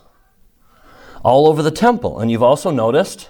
[1.22, 2.18] all over the temple.
[2.18, 3.28] And you've also noticed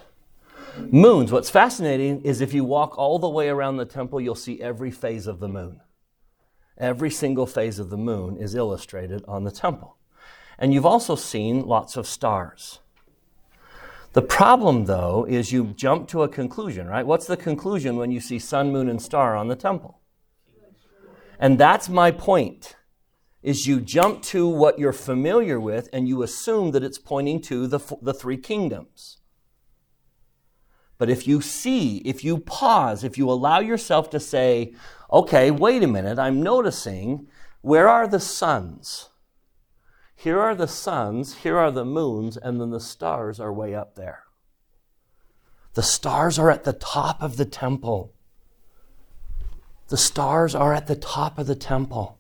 [0.78, 1.32] moons.
[1.32, 4.90] What's fascinating is if you walk all the way around the temple, you'll see every
[4.90, 5.80] phase of the moon.
[6.78, 9.96] Every single phase of the moon is illustrated on the temple.
[10.58, 12.80] And you've also seen lots of stars.
[14.12, 17.06] The problem, though, is you jump to a conclusion, right?
[17.06, 20.00] What's the conclusion when you see sun, moon, and star on the temple?
[21.38, 22.76] And that's my point.
[23.42, 27.66] Is you jump to what you're familiar with and you assume that it's pointing to
[27.66, 29.18] the, the three kingdoms.
[30.98, 34.74] But if you see, if you pause, if you allow yourself to say,
[35.10, 37.28] okay, wait a minute, I'm noticing
[37.62, 39.08] where are the suns?
[40.20, 43.94] Here are the suns, here are the moons, and then the stars are way up
[43.94, 44.24] there.
[45.72, 48.12] The stars are at the top of the temple.
[49.88, 52.18] The stars are at the top of the temple.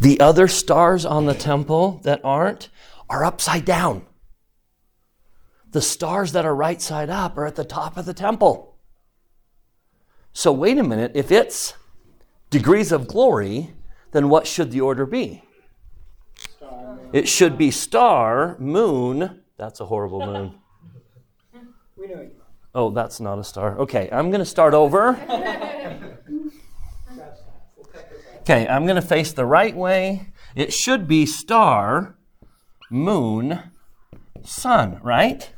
[0.00, 2.70] The other stars on the temple that aren't
[3.10, 4.06] are upside down.
[5.72, 8.78] The stars that are right side up are at the top of the temple.
[10.32, 11.74] So, wait a minute, if it's
[12.48, 13.74] degrees of glory,
[14.12, 15.42] then what should the order be?
[17.12, 19.42] It should be star, moon.
[19.56, 20.54] That's a horrible moon.
[22.76, 23.78] Oh, that's not a star.
[23.78, 25.10] Okay, I'm going to start over.
[28.40, 30.32] Okay, I'm going to face the right way.
[30.56, 32.16] It should be star,
[32.90, 33.60] moon,
[34.42, 35.50] sun, right?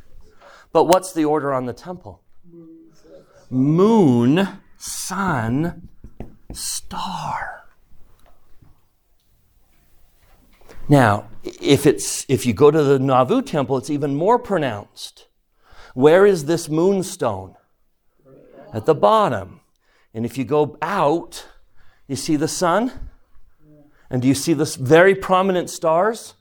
[0.73, 2.23] But what's the order on the temple?
[3.51, 5.89] Moon, sun,
[6.53, 7.56] star.
[10.89, 15.27] Now, if it's if you go to the Nauvoo temple, it's even more pronounced.
[15.95, 17.57] Where is this moonstone?
[18.73, 19.61] At the bottom.
[20.15, 21.47] And if you go out,
[22.07, 22.93] you see the sun?
[24.11, 26.35] And do you see the very prominent stars?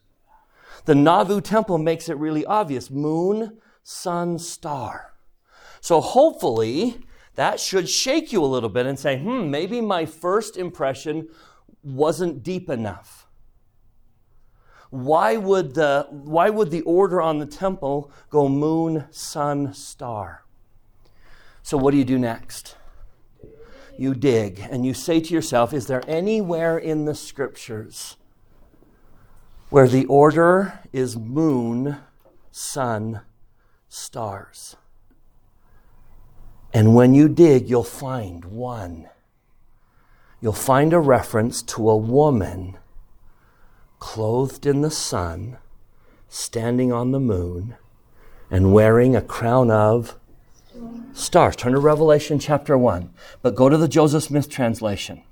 [0.86, 5.14] The Nauvoo temple makes it really obvious moon, sun, star.
[5.82, 7.00] So hopefully
[7.36, 11.28] that should shake you a little bit and say, hmm, maybe my first impression
[11.84, 13.25] wasn't deep enough.
[14.90, 20.46] Why would the, why would the order on the temple go moon, sun, star?
[21.64, 22.76] So what do you do next?
[23.98, 28.18] you dig and you say to yourself, is there anywhere in the scriptures
[29.70, 31.98] where the order is moon,
[32.52, 33.22] sun,
[33.88, 34.76] stars?
[36.74, 39.10] And when you dig, you'll find one.
[40.42, 42.78] You'll find a reference to a woman
[44.06, 45.58] clothed in the sun,
[46.30, 47.76] standing on the moon,
[48.52, 50.20] and wearing a crown of
[51.12, 51.56] stars.
[51.56, 53.10] Turn to Revelation chapter 1,
[53.42, 55.24] but go to the Joseph Smith translation.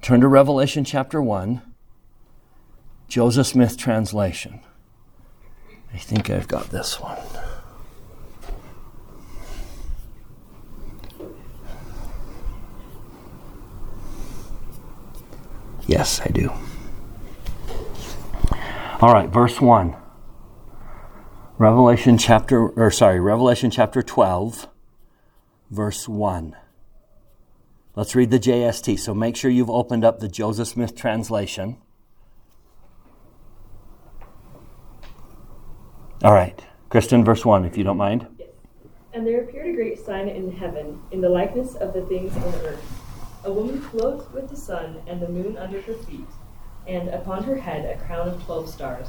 [0.00, 1.60] Turn to Revelation chapter 1,
[3.08, 4.60] Joseph Smith translation.
[5.92, 7.18] I think I've got this one.
[15.86, 16.52] Yes, I do.
[19.00, 19.96] All right, verse 1.
[21.58, 24.68] Revelation chapter, or sorry, Revelation chapter 12,
[25.70, 26.56] verse 1.
[27.94, 28.98] Let's read the JST.
[28.98, 31.76] So make sure you've opened up the Joseph Smith translation.
[36.24, 38.28] All right, Kristen, verse 1, if you don't mind.
[39.12, 42.54] And there appeared a great sign in heaven, in the likeness of the things on
[42.64, 43.02] earth.
[43.44, 46.28] A woman clothed with the sun and the moon under her feet,
[46.86, 49.08] and upon her head a crown of twelve stars.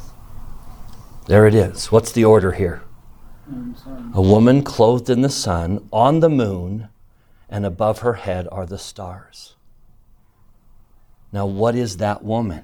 [1.27, 1.91] There it is.
[1.91, 2.83] What's the order here?
[4.13, 6.89] A woman clothed in the sun, on the moon,
[7.49, 9.55] and above her head are the stars.
[11.31, 12.63] Now, what is that woman?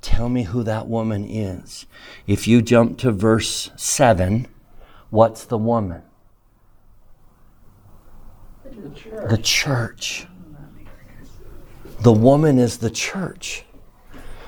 [0.00, 1.86] Tell me who that woman is.
[2.26, 4.46] If you jump to verse 7,
[5.10, 6.02] what's the woman?
[9.28, 10.26] The church.
[12.00, 13.64] The woman is the church.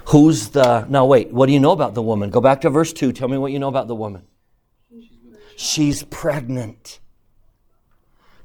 [0.07, 0.87] Who's the.
[0.89, 2.31] Now, wait, what do you know about the woman?
[2.31, 3.13] Go back to verse 2.
[3.13, 4.23] Tell me what you know about the woman.
[5.57, 7.01] She's pregnant.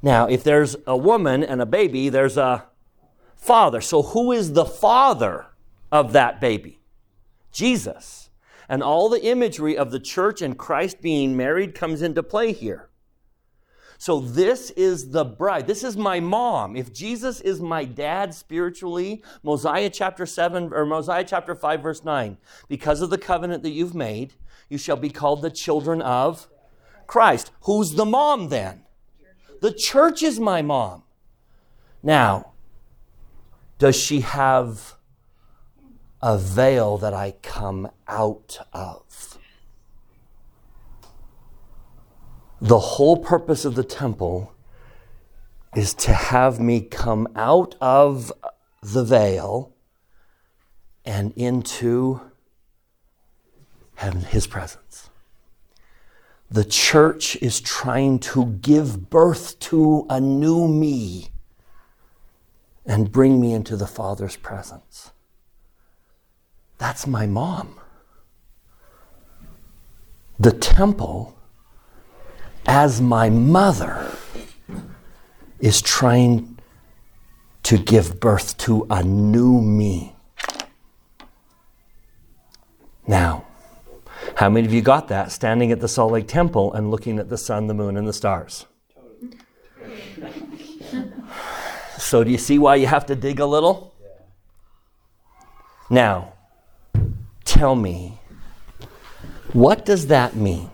[0.02, 2.66] Now, if there's a woman and a baby, there's a
[3.36, 3.82] father.
[3.82, 5.48] So, who is the father
[5.92, 6.82] of that baby?
[7.52, 8.30] Jesus.
[8.70, 12.87] And all the imagery of the church and Christ being married comes into play here.
[13.98, 15.66] So, this is the bride.
[15.66, 16.76] This is my mom.
[16.76, 22.38] If Jesus is my dad spiritually, Mosiah chapter 7 or Mosiah chapter 5, verse 9,
[22.68, 24.34] because of the covenant that you've made,
[24.70, 26.48] you shall be called the children of
[27.08, 27.52] Christ.
[27.62, 28.84] Who's the mom then?
[29.62, 31.04] The church is my mom.
[32.04, 32.54] Now,
[33.80, 34.96] does she have
[36.22, 39.27] a veil that I come out of?
[42.62, 44.54] The whole purpose of the temple
[45.76, 48.32] is to have me come out of
[48.82, 49.74] the veil
[51.06, 52.22] and into
[53.96, 55.10] heaven, his presence.
[56.50, 61.30] The church is trying to give birth to a new me
[62.86, 65.12] and bring me into the Father's presence.
[66.78, 67.80] That's my mom.
[70.40, 71.37] The temple,
[72.68, 74.12] as my mother,
[75.60, 76.60] is trying
[77.64, 80.16] to give birth to a new me.
[83.08, 83.46] Now,
[84.36, 87.30] how many of you got that standing at the Salt Lake Temple and looking at
[87.30, 88.66] the sun, the moon, and the stars?
[91.98, 93.94] So, do you see why you have to dig a little?
[95.90, 96.34] Now,
[97.44, 98.20] tell me,
[99.54, 100.70] what does that mean?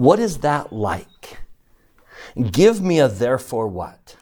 [0.00, 1.40] What is that like?
[2.52, 4.16] Give me a therefore what?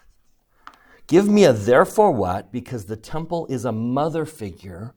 [1.06, 4.96] Give me a therefore what because the temple is a mother figure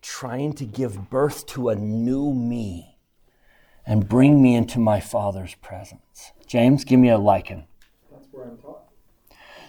[0.00, 2.98] trying to give birth to a new me
[3.84, 6.30] and bring me into my Father's presence.
[6.46, 7.64] James, give me a liken.
[8.12, 8.84] That's where I'm taught.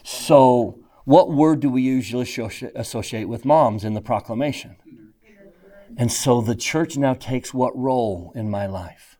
[0.03, 2.29] So, what word do we usually
[2.75, 4.75] associate with moms in the proclamation?
[5.97, 9.16] And so the church now takes what role in my life?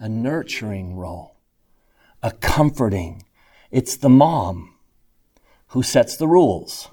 [0.00, 1.36] A nurturing role,
[2.22, 3.24] a comforting.
[3.70, 4.74] It's the mom
[5.68, 6.88] who sets the rules,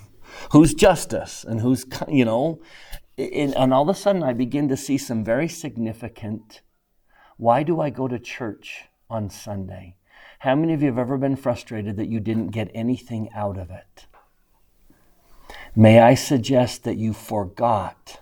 [0.52, 2.60] who's justice, and who's, you know,
[3.18, 6.62] and, all of a sudden I begin to see some very significant.
[7.36, 9.96] Why do I go to church on Sunday?
[10.40, 13.70] How many of you have ever been frustrated that you didn't get anything out of
[13.70, 14.06] it?
[15.74, 18.20] May I suggest that you forgot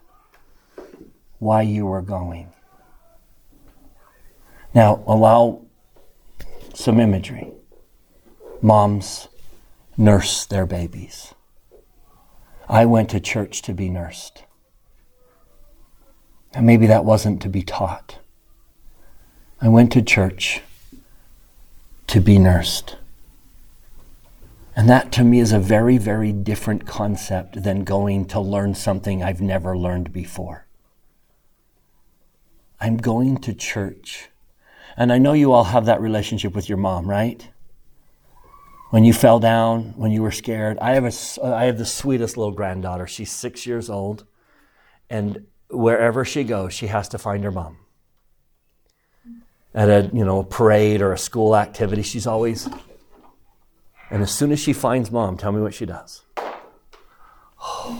[1.38, 2.52] why you were going?
[4.76, 5.62] Now, allow
[6.74, 7.50] some imagery.
[8.60, 9.28] Moms
[9.96, 11.32] nurse their babies.
[12.68, 14.44] I went to church to be nursed.
[16.52, 18.18] And maybe that wasn't to be taught.
[19.62, 20.60] I went to church
[22.08, 22.96] to be nursed.
[24.76, 29.22] And that to me is a very, very different concept than going to learn something
[29.22, 30.66] I've never learned before.
[32.78, 34.28] I'm going to church.
[34.96, 37.46] And I know you all have that relationship with your mom, right?
[38.90, 40.78] When you fell down, when you were scared.
[40.78, 43.06] I have, a I have the sweetest little granddaughter.
[43.06, 44.24] She's six years old.
[45.10, 47.78] And wherever she goes, she has to find her mom.
[49.74, 52.66] At a you know parade or a school activity, she's always.
[54.10, 56.22] And as soon as she finds mom, tell me what she does.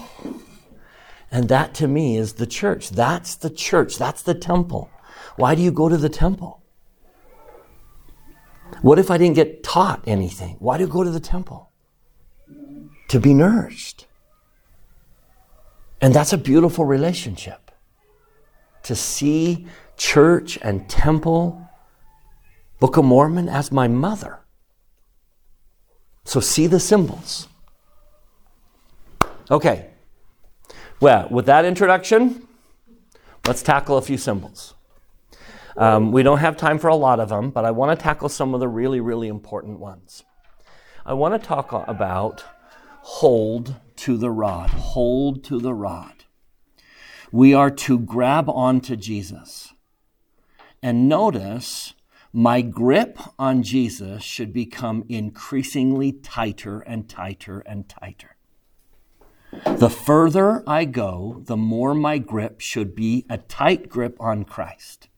[1.28, 2.90] And that to me is the church.
[2.90, 3.98] That's the church.
[3.98, 4.88] That's the temple.
[5.34, 6.62] Why do you go to the temple?
[8.82, 10.56] What if I didn't get taught anything?
[10.58, 11.70] Why do you go to the temple?
[13.08, 14.06] To be nourished.
[16.00, 17.70] And that's a beautiful relationship.
[18.84, 19.66] To see
[19.96, 21.68] church and temple,
[22.78, 24.40] Book of Mormon as my mother.
[26.24, 27.48] So see the symbols.
[29.50, 29.90] Okay.
[31.00, 32.46] Well, with that introduction,
[33.46, 34.75] let's tackle a few symbols.
[35.78, 38.28] Um, we don't have time for a lot of them, but I want to tackle
[38.28, 40.24] some of the really, really important ones.
[41.04, 42.44] I want to talk about
[43.02, 44.70] hold to the rod.
[44.70, 46.24] Hold to the rod.
[47.30, 49.74] We are to grab onto Jesus.
[50.82, 51.94] And notice
[52.32, 58.36] my grip on Jesus should become increasingly tighter and tighter and tighter.
[59.64, 65.08] The further I go, the more my grip should be a tight grip on Christ.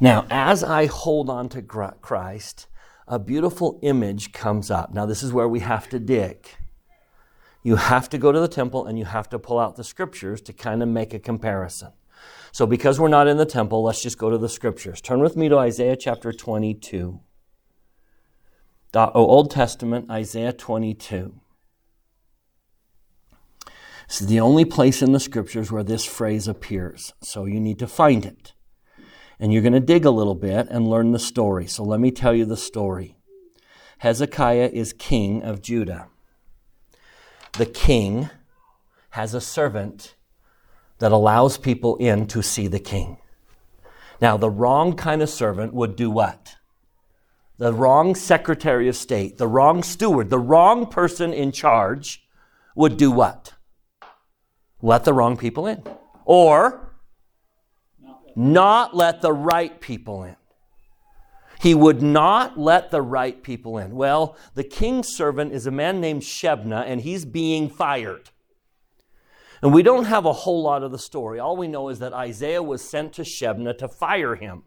[0.00, 2.66] Now, as I hold on to Christ,
[3.06, 4.94] a beautiful image comes up.
[4.94, 6.48] Now, this is where we have to dig.
[7.62, 10.40] You have to go to the temple and you have to pull out the scriptures
[10.42, 11.92] to kind of make a comparison.
[12.50, 15.02] So, because we're not in the temple, let's just go to the scriptures.
[15.02, 17.20] Turn with me to Isaiah chapter 22.
[18.94, 21.34] Oh, Old Testament, Isaiah 22.
[24.08, 27.78] This is the only place in the scriptures where this phrase appears, so you need
[27.78, 28.54] to find it.
[29.40, 31.66] And you're going to dig a little bit and learn the story.
[31.66, 33.16] So let me tell you the story.
[33.98, 36.08] Hezekiah is king of Judah.
[37.54, 38.28] The king
[39.10, 40.14] has a servant
[40.98, 43.16] that allows people in to see the king.
[44.20, 46.56] Now, the wrong kind of servant would do what?
[47.56, 52.26] The wrong secretary of state, the wrong steward, the wrong person in charge
[52.74, 53.54] would do what?
[54.82, 55.82] Let the wrong people in.
[56.24, 56.89] Or
[58.36, 60.36] not let the right people in.
[61.60, 63.94] He would not let the right people in.
[63.94, 68.30] Well, the king's servant is a man named Shebna, and he's being fired.
[69.62, 71.38] And we don't have a whole lot of the story.
[71.38, 74.62] All we know is that Isaiah was sent to Shebna to fire him.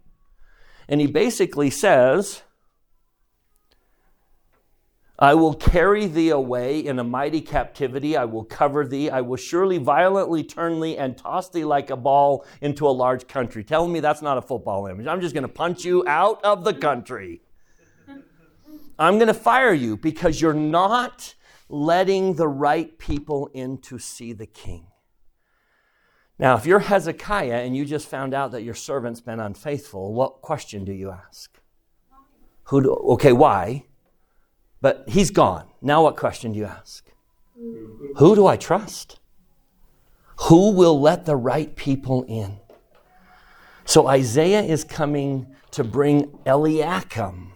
[0.88, 2.44] And he basically says,
[5.20, 8.18] I will carry thee away in a mighty captivity.
[8.18, 9.12] I will cover thee.
[9.12, 13.28] I will surely violently turn thee and toss thee like a ball into a large
[13.28, 13.64] country.
[13.64, 15.06] Tell me that's not a football image.
[15.06, 17.42] I'm just going to punch you out of the country.
[18.98, 21.36] I'm going to fire you because you're not
[21.70, 24.88] letting the right people in to see the king.
[26.40, 30.42] Now, if you're Hezekiah and you just found out that your servant's been unfaithful, what
[30.42, 31.60] question do you ask?
[32.66, 33.86] Who do, okay, why?
[34.84, 35.66] But he's gone.
[35.82, 37.10] Now, what question do you ask?
[38.18, 39.18] Who do I trust?
[40.50, 42.60] Who will let the right people in?
[43.86, 47.54] So Isaiah is coming to bring Eliakim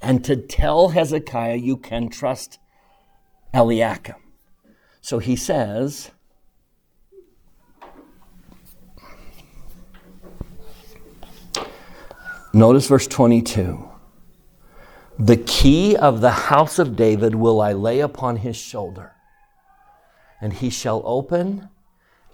[0.00, 2.60] and to tell Hezekiah you can trust
[3.52, 4.14] Eliakim.
[5.00, 6.12] So he says,
[12.52, 13.95] Notice verse 22.
[15.18, 19.12] The key of the house of David will I lay upon his shoulder,
[20.42, 21.70] and he shall open,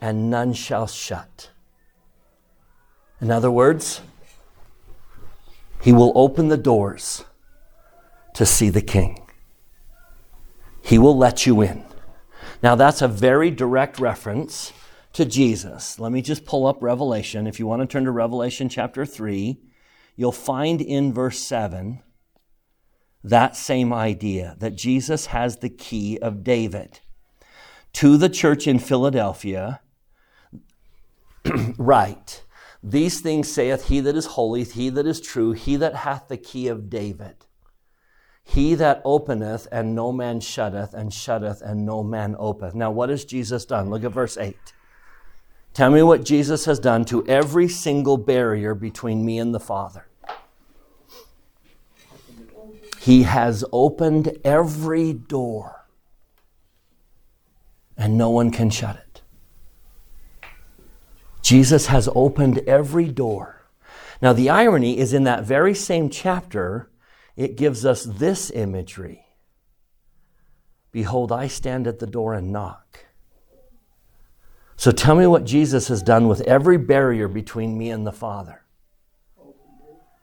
[0.01, 1.51] and none shall shut.
[3.21, 4.01] In other words,
[5.81, 7.25] he will open the doors
[8.35, 9.29] to see the king.
[10.83, 11.85] He will let you in.
[12.65, 14.73] Now, that's a very direct reference
[15.13, 16.01] to Jesus.
[16.01, 17.47] Let me just pull up Revelation.
[17.47, 19.57] If you want to turn to Revelation chapter 3,
[20.17, 22.03] you'll find in verse 7
[23.25, 27.01] that same idea that Jesus has the key of David.
[27.95, 29.81] To the church in Philadelphia,
[31.79, 32.45] write,
[32.83, 36.37] These things saith he that is holy, he that is true, he that hath the
[36.37, 37.37] key of David.
[38.45, 42.75] He that openeth and no man shutteth, and shutteth and no man openeth.
[42.75, 43.89] Now, what has Jesus done?
[43.89, 44.57] Look at verse 8.
[45.75, 50.07] Tell me what Jesus has done to every single barrier between me and the Father.
[53.03, 55.89] He has opened every door,
[57.97, 59.23] and no one can shut it.
[61.43, 63.67] Jesus has opened every door.
[64.21, 66.93] Now, the irony is in that very same chapter,
[67.35, 69.27] it gives us this imagery
[70.93, 73.07] Behold, I stand at the door and knock.
[74.77, 78.63] So tell me what Jesus has done with every barrier between me and the Father.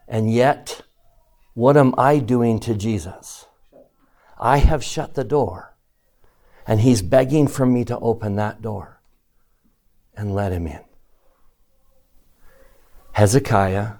[0.08, 0.84] And yet,
[1.60, 3.46] what am I doing to Jesus?
[4.40, 5.76] I have shut the door,
[6.66, 9.02] and He's begging for me to open that door
[10.16, 10.80] and let Him in.
[13.12, 13.96] Hezekiah,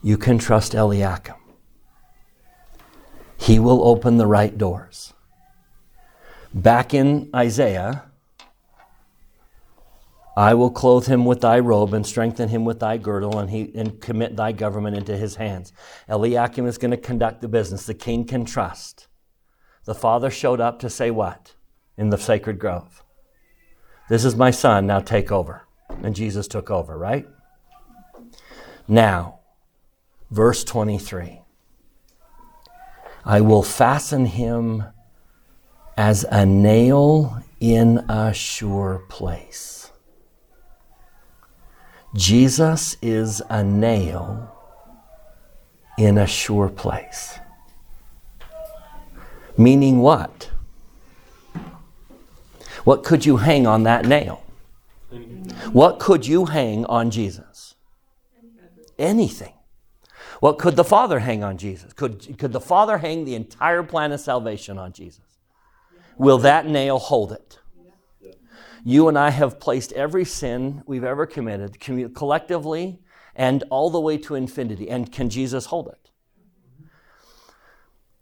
[0.00, 1.34] you can trust Eliakim.
[3.36, 5.12] He will open the right doors.
[6.54, 8.04] Back in Isaiah,
[10.36, 13.70] I will clothe him with thy robe and strengthen him with thy girdle, and, he,
[13.74, 15.72] and commit thy government into his hands.
[16.08, 17.86] Eliakim is going to conduct the business.
[17.86, 19.06] The king can trust.
[19.84, 21.54] The father showed up to say what?
[21.96, 23.04] In the sacred grove.
[24.08, 25.66] This is my son, now take over.
[26.02, 27.28] And Jesus took over, right?
[28.88, 29.40] Now,
[30.30, 31.40] verse 23
[33.26, 34.84] I will fasten him
[35.96, 39.83] as a nail in a sure place.
[42.14, 44.52] Jesus is a nail
[45.98, 47.38] in a sure place.
[49.56, 50.50] Meaning what?
[52.84, 54.44] What could you hang on that nail?
[55.72, 57.74] What could you hang on Jesus?
[58.98, 59.54] Anything.
[60.40, 61.92] What could the Father hang on Jesus?
[61.92, 65.38] Could, could the Father hang the entire plan of salvation on Jesus?
[66.16, 67.58] Will that nail hold it?
[68.84, 73.00] You and I have placed every sin we've ever committed collectively
[73.34, 74.90] and all the way to infinity.
[74.90, 76.10] And can Jesus hold it?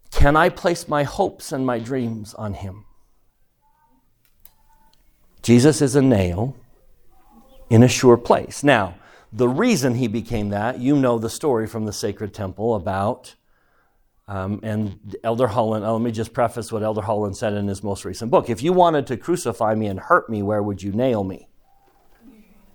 [0.09, 2.85] Can I place my hopes and my dreams on Him?
[5.41, 6.55] Jesus is a nail
[7.69, 8.63] in a sure place.
[8.63, 8.95] Now,
[9.33, 13.35] the reason he became that, you know the story from the sacred temple about,
[14.27, 17.83] um, and Elder Holland, oh, let me just preface what Elder Holland said in his
[17.83, 18.49] most recent book.
[18.49, 21.49] If you wanted to crucify me and hurt me, where would you nail me?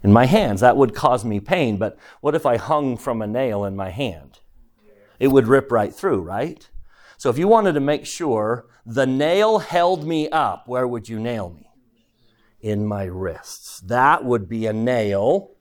[0.02, 0.60] In my hands.
[0.60, 3.90] That would cause me pain, but what if I hung from a nail in my
[3.90, 4.40] hand?
[5.18, 6.68] It would rip right through, right?
[7.16, 11.18] So if you wanted to make sure the nail held me up, where would you
[11.18, 11.68] nail me?
[12.60, 13.80] in my wrists.
[13.80, 15.52] That would be a nail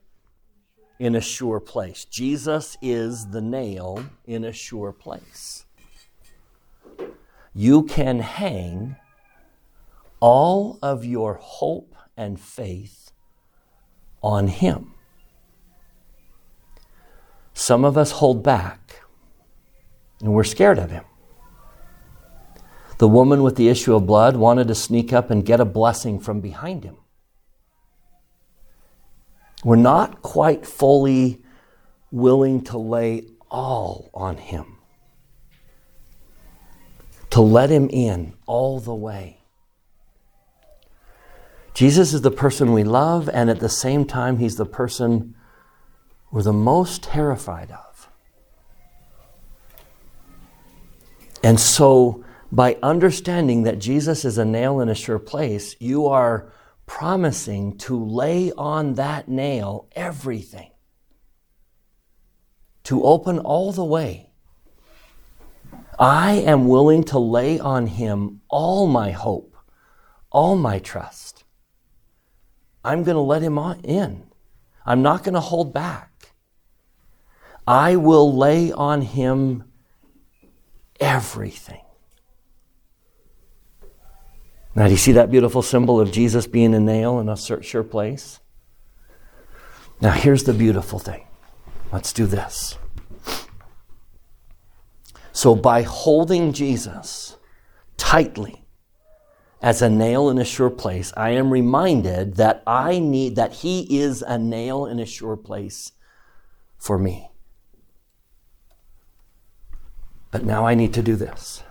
[0.99, 2.05] in a sure place.
[2.05, 5.56] Jesus is the nail in a sure place.
[7.57, 8.97] You can hang
[10.19, 13.11] all of your hope and faith
[14.21, 14.93] on Him.
[17.55, 19.01] Some of us hold back
[20.21, 21.03] and we're scared of Him.
[22.99, 26.19] The woman with the issue of blood wanted to sneak up and get a blessing
[26.19, 26.97] from behind him.
[29.63, 31.41] We're not quite fully
[32.11, 34.76] willing to lay all on him,
[37.29, 39.41] to let him in all the way.
[41.73, 45.35] Jesus is the person we love, and at the same time, he's the person
[46.31, 48.09] we're the most terrified of.
[51.43, 56.51] And so, by understanding that Jesus is a nail in a sure place, you are
[56.85, 60.71] promising to lay on that nail everything,
[62.85, 64.26] to open all the way.
[65.99, 69.55] I am willing to lay on him all my hope,
[70.31, 71.43] all my trust.
[72.83, 74.27] I'm going to let him in.
[74.85, 76.33] I'm not going to hold back.
[77.67, 79.65] I will lay on him
[80.99, 81.81] everything.
[84.75, 87.83] Now, do you see that beautiful symbol of Jesus being a nail in a sure
[87.83, 88.39] place?
[89.99, 91.25] Now, here's the beautiful thing.
[91.91, 92.77] Let's do this.
[95.37, 97.37] So, by holding Jesus
[97.95, 98.63] tightly
[99.61, 103.99] as a nail in a sure place, I am reminded that I need, that He
[103.99, 105.91] is a nail in a sure place
[106.79, 107.29] for me.
[110.31, 111.61] But now I need to do this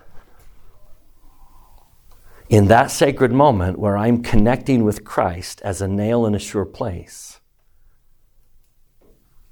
[2.49, 6.65] in that sacred moment where I'm connecting with Christ as a nail in a sure
[6.65, 7.41] place,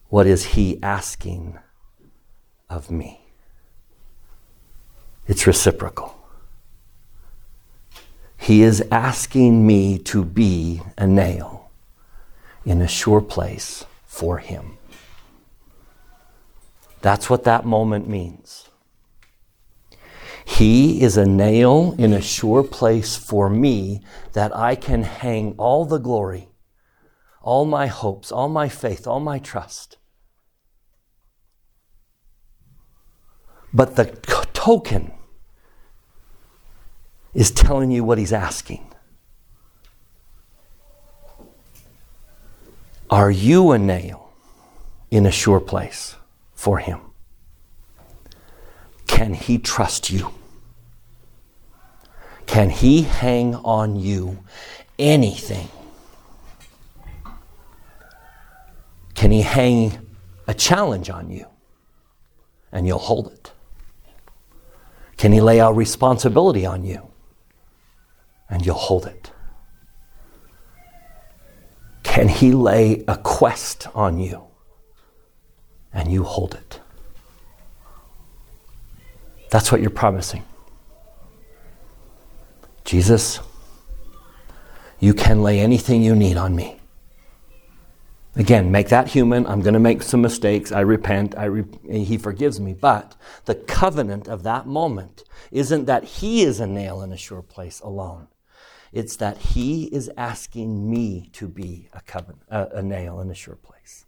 [0.06, 1.58] what is He asking
[2.70, 3.23] of me?
[5.26, 6.14] It's reciprocal.
[8.36, 11.70] He is asking me to be a nail
[12.66, 14.76] in a sure place for Him.
[17.00, 18.68] That's what that moment means.
[20.44, 24.02] He is a nail in a sure place for me
[24.34, 26.48] that I can hang all the glory,
[27.40, 29.96] all my hopes, all my faith, all my trust.
[33.72, 34.04] But the
[34.52, 35.13] token
[37.34, 38.86] is telling you what he's asking.
[43.10, 44.32] Are you a nail
[45.10, 46.16] in a sure place
[46.54, 47.00] for him?
[49.06, 50.32] Can he trust you?
[52.46, 54.38] Can he hang on you
[54.98, 55.68] anything?
[59.14, 59.98] Can he hang
[60.46, 61.46] a challenge on you
[62.72, 63.52] and you'll hold it?
[65.16, 67.13] Can he lay out responsibility on you
[68.54, 69.32] and you'll hold it?
[72.04, 74.44] Can He lay a quest on you
[75.92, 76.80] and you hold it?
[79.50, 80.44] That's what you're promising.
[82.84, 83.40] Jesus,
[85.00, 86.78] you can lay anything you need on me.
[88.36, 89.46] Again, make that human.
[89.46, 90.70] I'm going to make some mistakes.
[90.70, 91.36] I repent.
[91.36, 92.72] I re- he forgives me.
[92.72, 97.42] But the covenant of that moment isn't that he is a nail in a sure
[97.42, 98.28] place alone.
[98.94, 103.56] It's that he is asking me to be a a, a nail in a sure
[103.56, 104.06] place.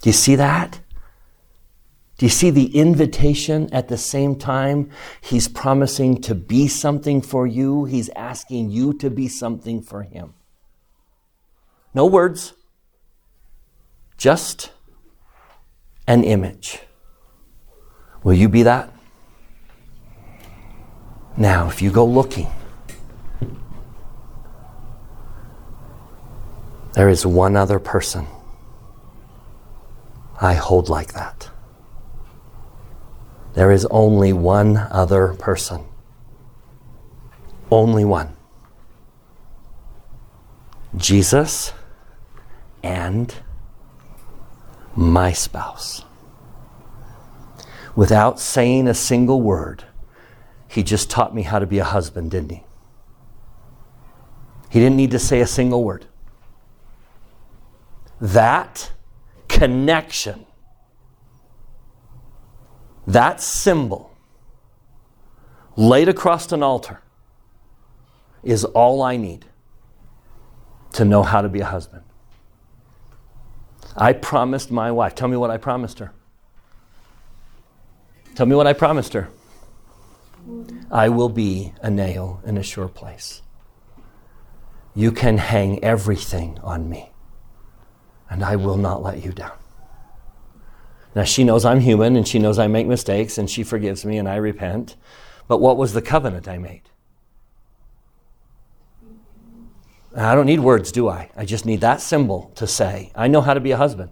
[0.00, 0.80] Do you see that?
[2.18, 4.90] Do you see the invitation at the same time?
[5.20, 7.86] He's promising to be something for you.
[7.86, 10.34] He's asking you to be something for him.
[11.92, 12.54] No words,
[14.16, 14.72] just
[16.06, 16.80] an image.
[18.22, 18.93] Will you be that?
[21.36, 22.48] Now, if you go looking,
[26.94, 28.26] there is one other person
[30.40, 31.50] I hold like that.
[33.54, 35.84] There is only one other person.
[37.70, 38.36] Only one.
[40.96, 41.72] Jesus
[42.82, 43.34] and
[44.94, 46.04] my spouse.
[47.96, 49.84] Without saying a single word,
[50.74, 52.64] he just taught me how to be a husband, didn't he?
[54.70, 56.06] He didn't need to say a single word.
[58.20, 58.90] That
[59.46, 60.46] connection,
[63.06, 64.10] that symbol
[65.76, 67.02] laid across an altar
[68.42, 69.44] is all I need
[70.94, 72.02] to know how to be a husband.
[73.96, 75.14] I promised my wife.
[75.14, 76.10] Tell me what I promised her.
[78.34, 79.28] Tell me what I promised her.
[80.90, 83.42] I will be a nail in a sure place.
[84.94, 87.12] You can hang everything on me,
[88.30, 89.58] and I will not let you down.
[91.14, 94.18] Now, she knows I'm human, and she knows I make mistakes, and she forgives me,
[94.18, 94.96] and I repent.
[95.46, 96.82] But what was the covenant I made?
[100.16, 101.30] I don't need words, do I?
[101.36, 104.10] I just need that symbol to say, I know how to be a husband.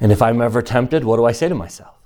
[0.00, 1.99] And if I'm ever tempted, what do I say to myself?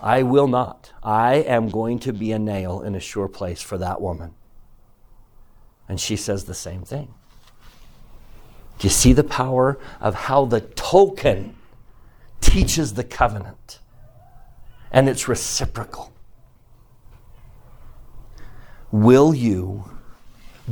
[0.00, 0.92] I will not.
[1.02, 4.34] I am going to be a nail in a sure place for that woman.
[5.88, 7.14] And she says the same thing.
[8.78, 11.56] Do you see the power of how the token
[12.40, 13.78] teaches the covenant?
[14.90, 16.12] And it's reciprocal.
[18.92, 19.84] Will you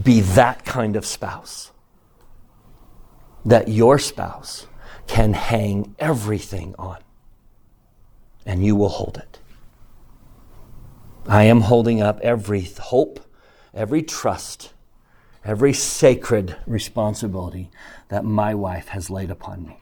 [0.00, 1.70] be that kind of spouse.
[3.44, 4.66] That your spouse
[5.06, 6.98] can hang everything on
[8.46, 9.38] and you will hold it.
[11.26, 13.20] I am holding up every hope,
[13.72, 14.72] every trust,
[15.44, 17.70] every sacred responsibility
[18.08, 19.78] that my wife has laid upon me.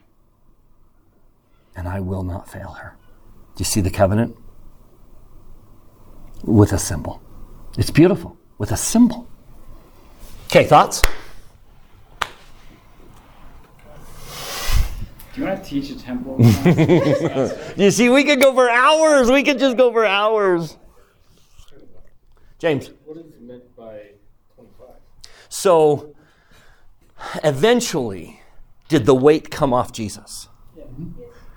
[1.75, 2.95] And I will not fail her.
[3.55, 4.37] Do you see the covenant?
[6.43, 7.21] With a symbol.
[7.77, 9.27] It's beautiful, with a symbol.
[10.47, 11.01] Okay, thoughts?
[15.33, 16.37] Do you want to teach a temple?
[17.75, 19.31] You see, we could go for hours.
[19.31, 20.77] We could just go for hours.
[22.59, 22.91] James.
[23.03, 24.11] what is meant by
[24.55, 24.87] 25?
[25.49, 26.15] So,
[27.43, 28.41] eventually,
[28.89, 30.49] did the weight come off Jesus?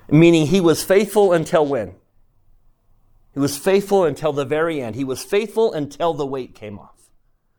[0.09, 1.95] Meaning he was faithful until when?
[3.33, 4.95] He was faithful until the very end.
[4.95, 7.09] He was faithful until the weight came off.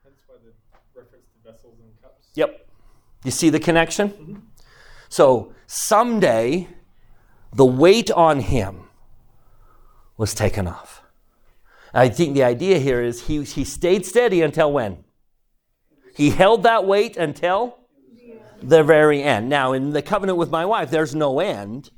[0.03, 2.27] That's why the reference to vessels and cups.
[2.35, 2.67] Yep.
[3.23, 4.11] You see the connection?
[4.11, 4.35] Mm-hmm.
[5.09, 6.67] So someday
[7.53, 8.89] the weight on him
[10.17, 11.03] was taken off.
[11.95, 15.05] I think the idea here is he, he stayed steady until when?
[16.15, 17.79] He held that weight until
[18.61, 19.49] the very end.
[19.49, 21.91] Now, in the covenant with my wife, there's no end.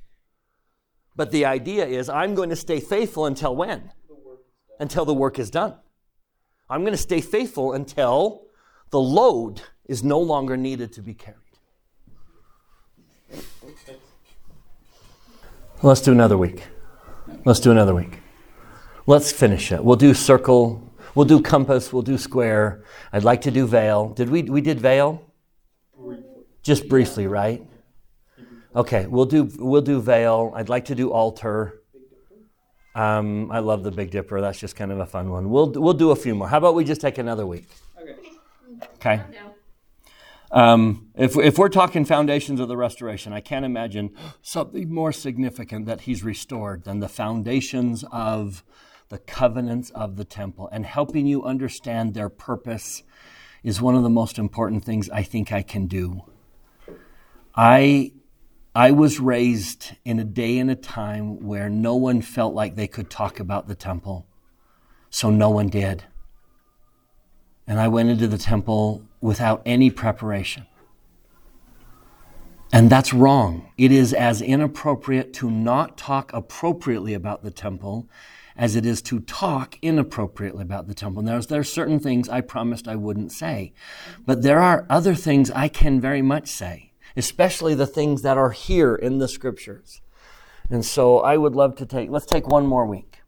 [1.17, 3.93] But the idea is I'm going to stay faithful until when?
[4.79, 5.75] Until the work is done.
[6.69, 8.43] I'm going to stay faithful until
[8.91, 11.40] the load is no longer needed to be carried.
[15.83, 16.65] Let's do another week.
[17.47, 18.19] Let's do another week.
[19.07, 19.83] Let's finish it.
[19.83, 20.93] We'll do circle.
[21.15, 21.91] We'll do compass.
[21.91, 22.85] We'll do square.
[23.15, 24.11] I'd like to do veil.
[24.11, 24.43] Did we?
[24.43, 25.25] We did veil.
[26.63, 27.67] Just briefly, right?
[28.77, 29.07] Okay.
[29.07, 29.49] We'll do.
[29.59, 30.53] We'll do veil.
[30.55, 31.81] I'd like to do altar.
[32.95, 34.43] Um, I love the Big Dipper.
[34.43, 35.49] That's just kind of a fun one.
[35.49, 36.49] We'll we'll do a few more.
[36.49, 37.69] How about we just take another week?
[37.99, 38.17] Okay.
[38.97, 39.23] Okay.
[40.53, 44.11] Um, if, if we're talking foundations of the restoration, I can't imagine
[44.43, 48.65] something more significant that he's restored than the foundations of
[49.11, 53.03] the covenants of the temple and helping you understand their purpose
[53.63, 56.23] is one of the most important things I think I can do.
[57.55, 58.13] I
[58.75, 62.87] I was raised in a day and a time where no one felt like they
[62.87, 64.29] could talk about the temple.
[65.11, 66.05] So no one did.
[67.71, 70.67] And I went into the temple without any preparation.
[72.73, 73.71] And that's wrong.
[73.79, 78.09] It is as inappropriate to not talk appropriately about the temple
[78.57, 81.21] as it is to talk inappropriately about the temple.
[81.21, 83.73] And there's, there are certain things I promised I wouldn't say.
[84.27, 88.51] But there are other things I can very much say especially the things that are
[88.51, 90.01] here in the scriptures.
[90.69, 93.19] And so I would love to take, let's take one more week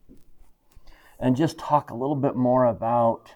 [1.18, 3.30] and just talk a little bit more about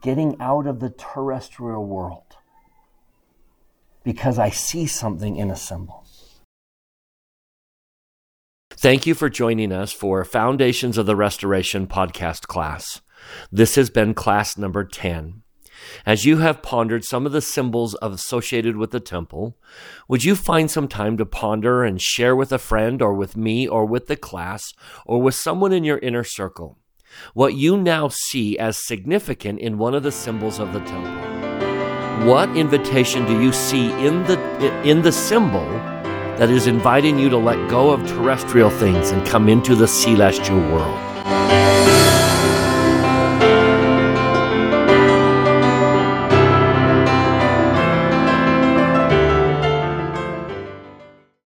[0.00, 2.36] getting out of the terrestrial world
[4.02, 6.04] because I see something in a symbol.
[8.70, 13.02] Thank you for joining us for Foundations of the Restoration podcast class.
[13.52, 15.42] This has been class number 10.
[16.06, 19.58] As you have pondered some of the symbols associated with the temple,
[20.08, 23.68] would you find some time to ponder and share with a friend or with me
[23.68, 24.72] or with the class
[25.04, 26.78] or with someone in your inner circle
[27.34, 32.26] what you now see as significant in one of the symbols of the temple?
[32.26, 34.38] What invitation do you see in the
[34.82, 35.66] in the symbol
[36.38, 40.58] that is inviting you to let go of terrestrial things and come into the celestial
[40.72, 41.69] world?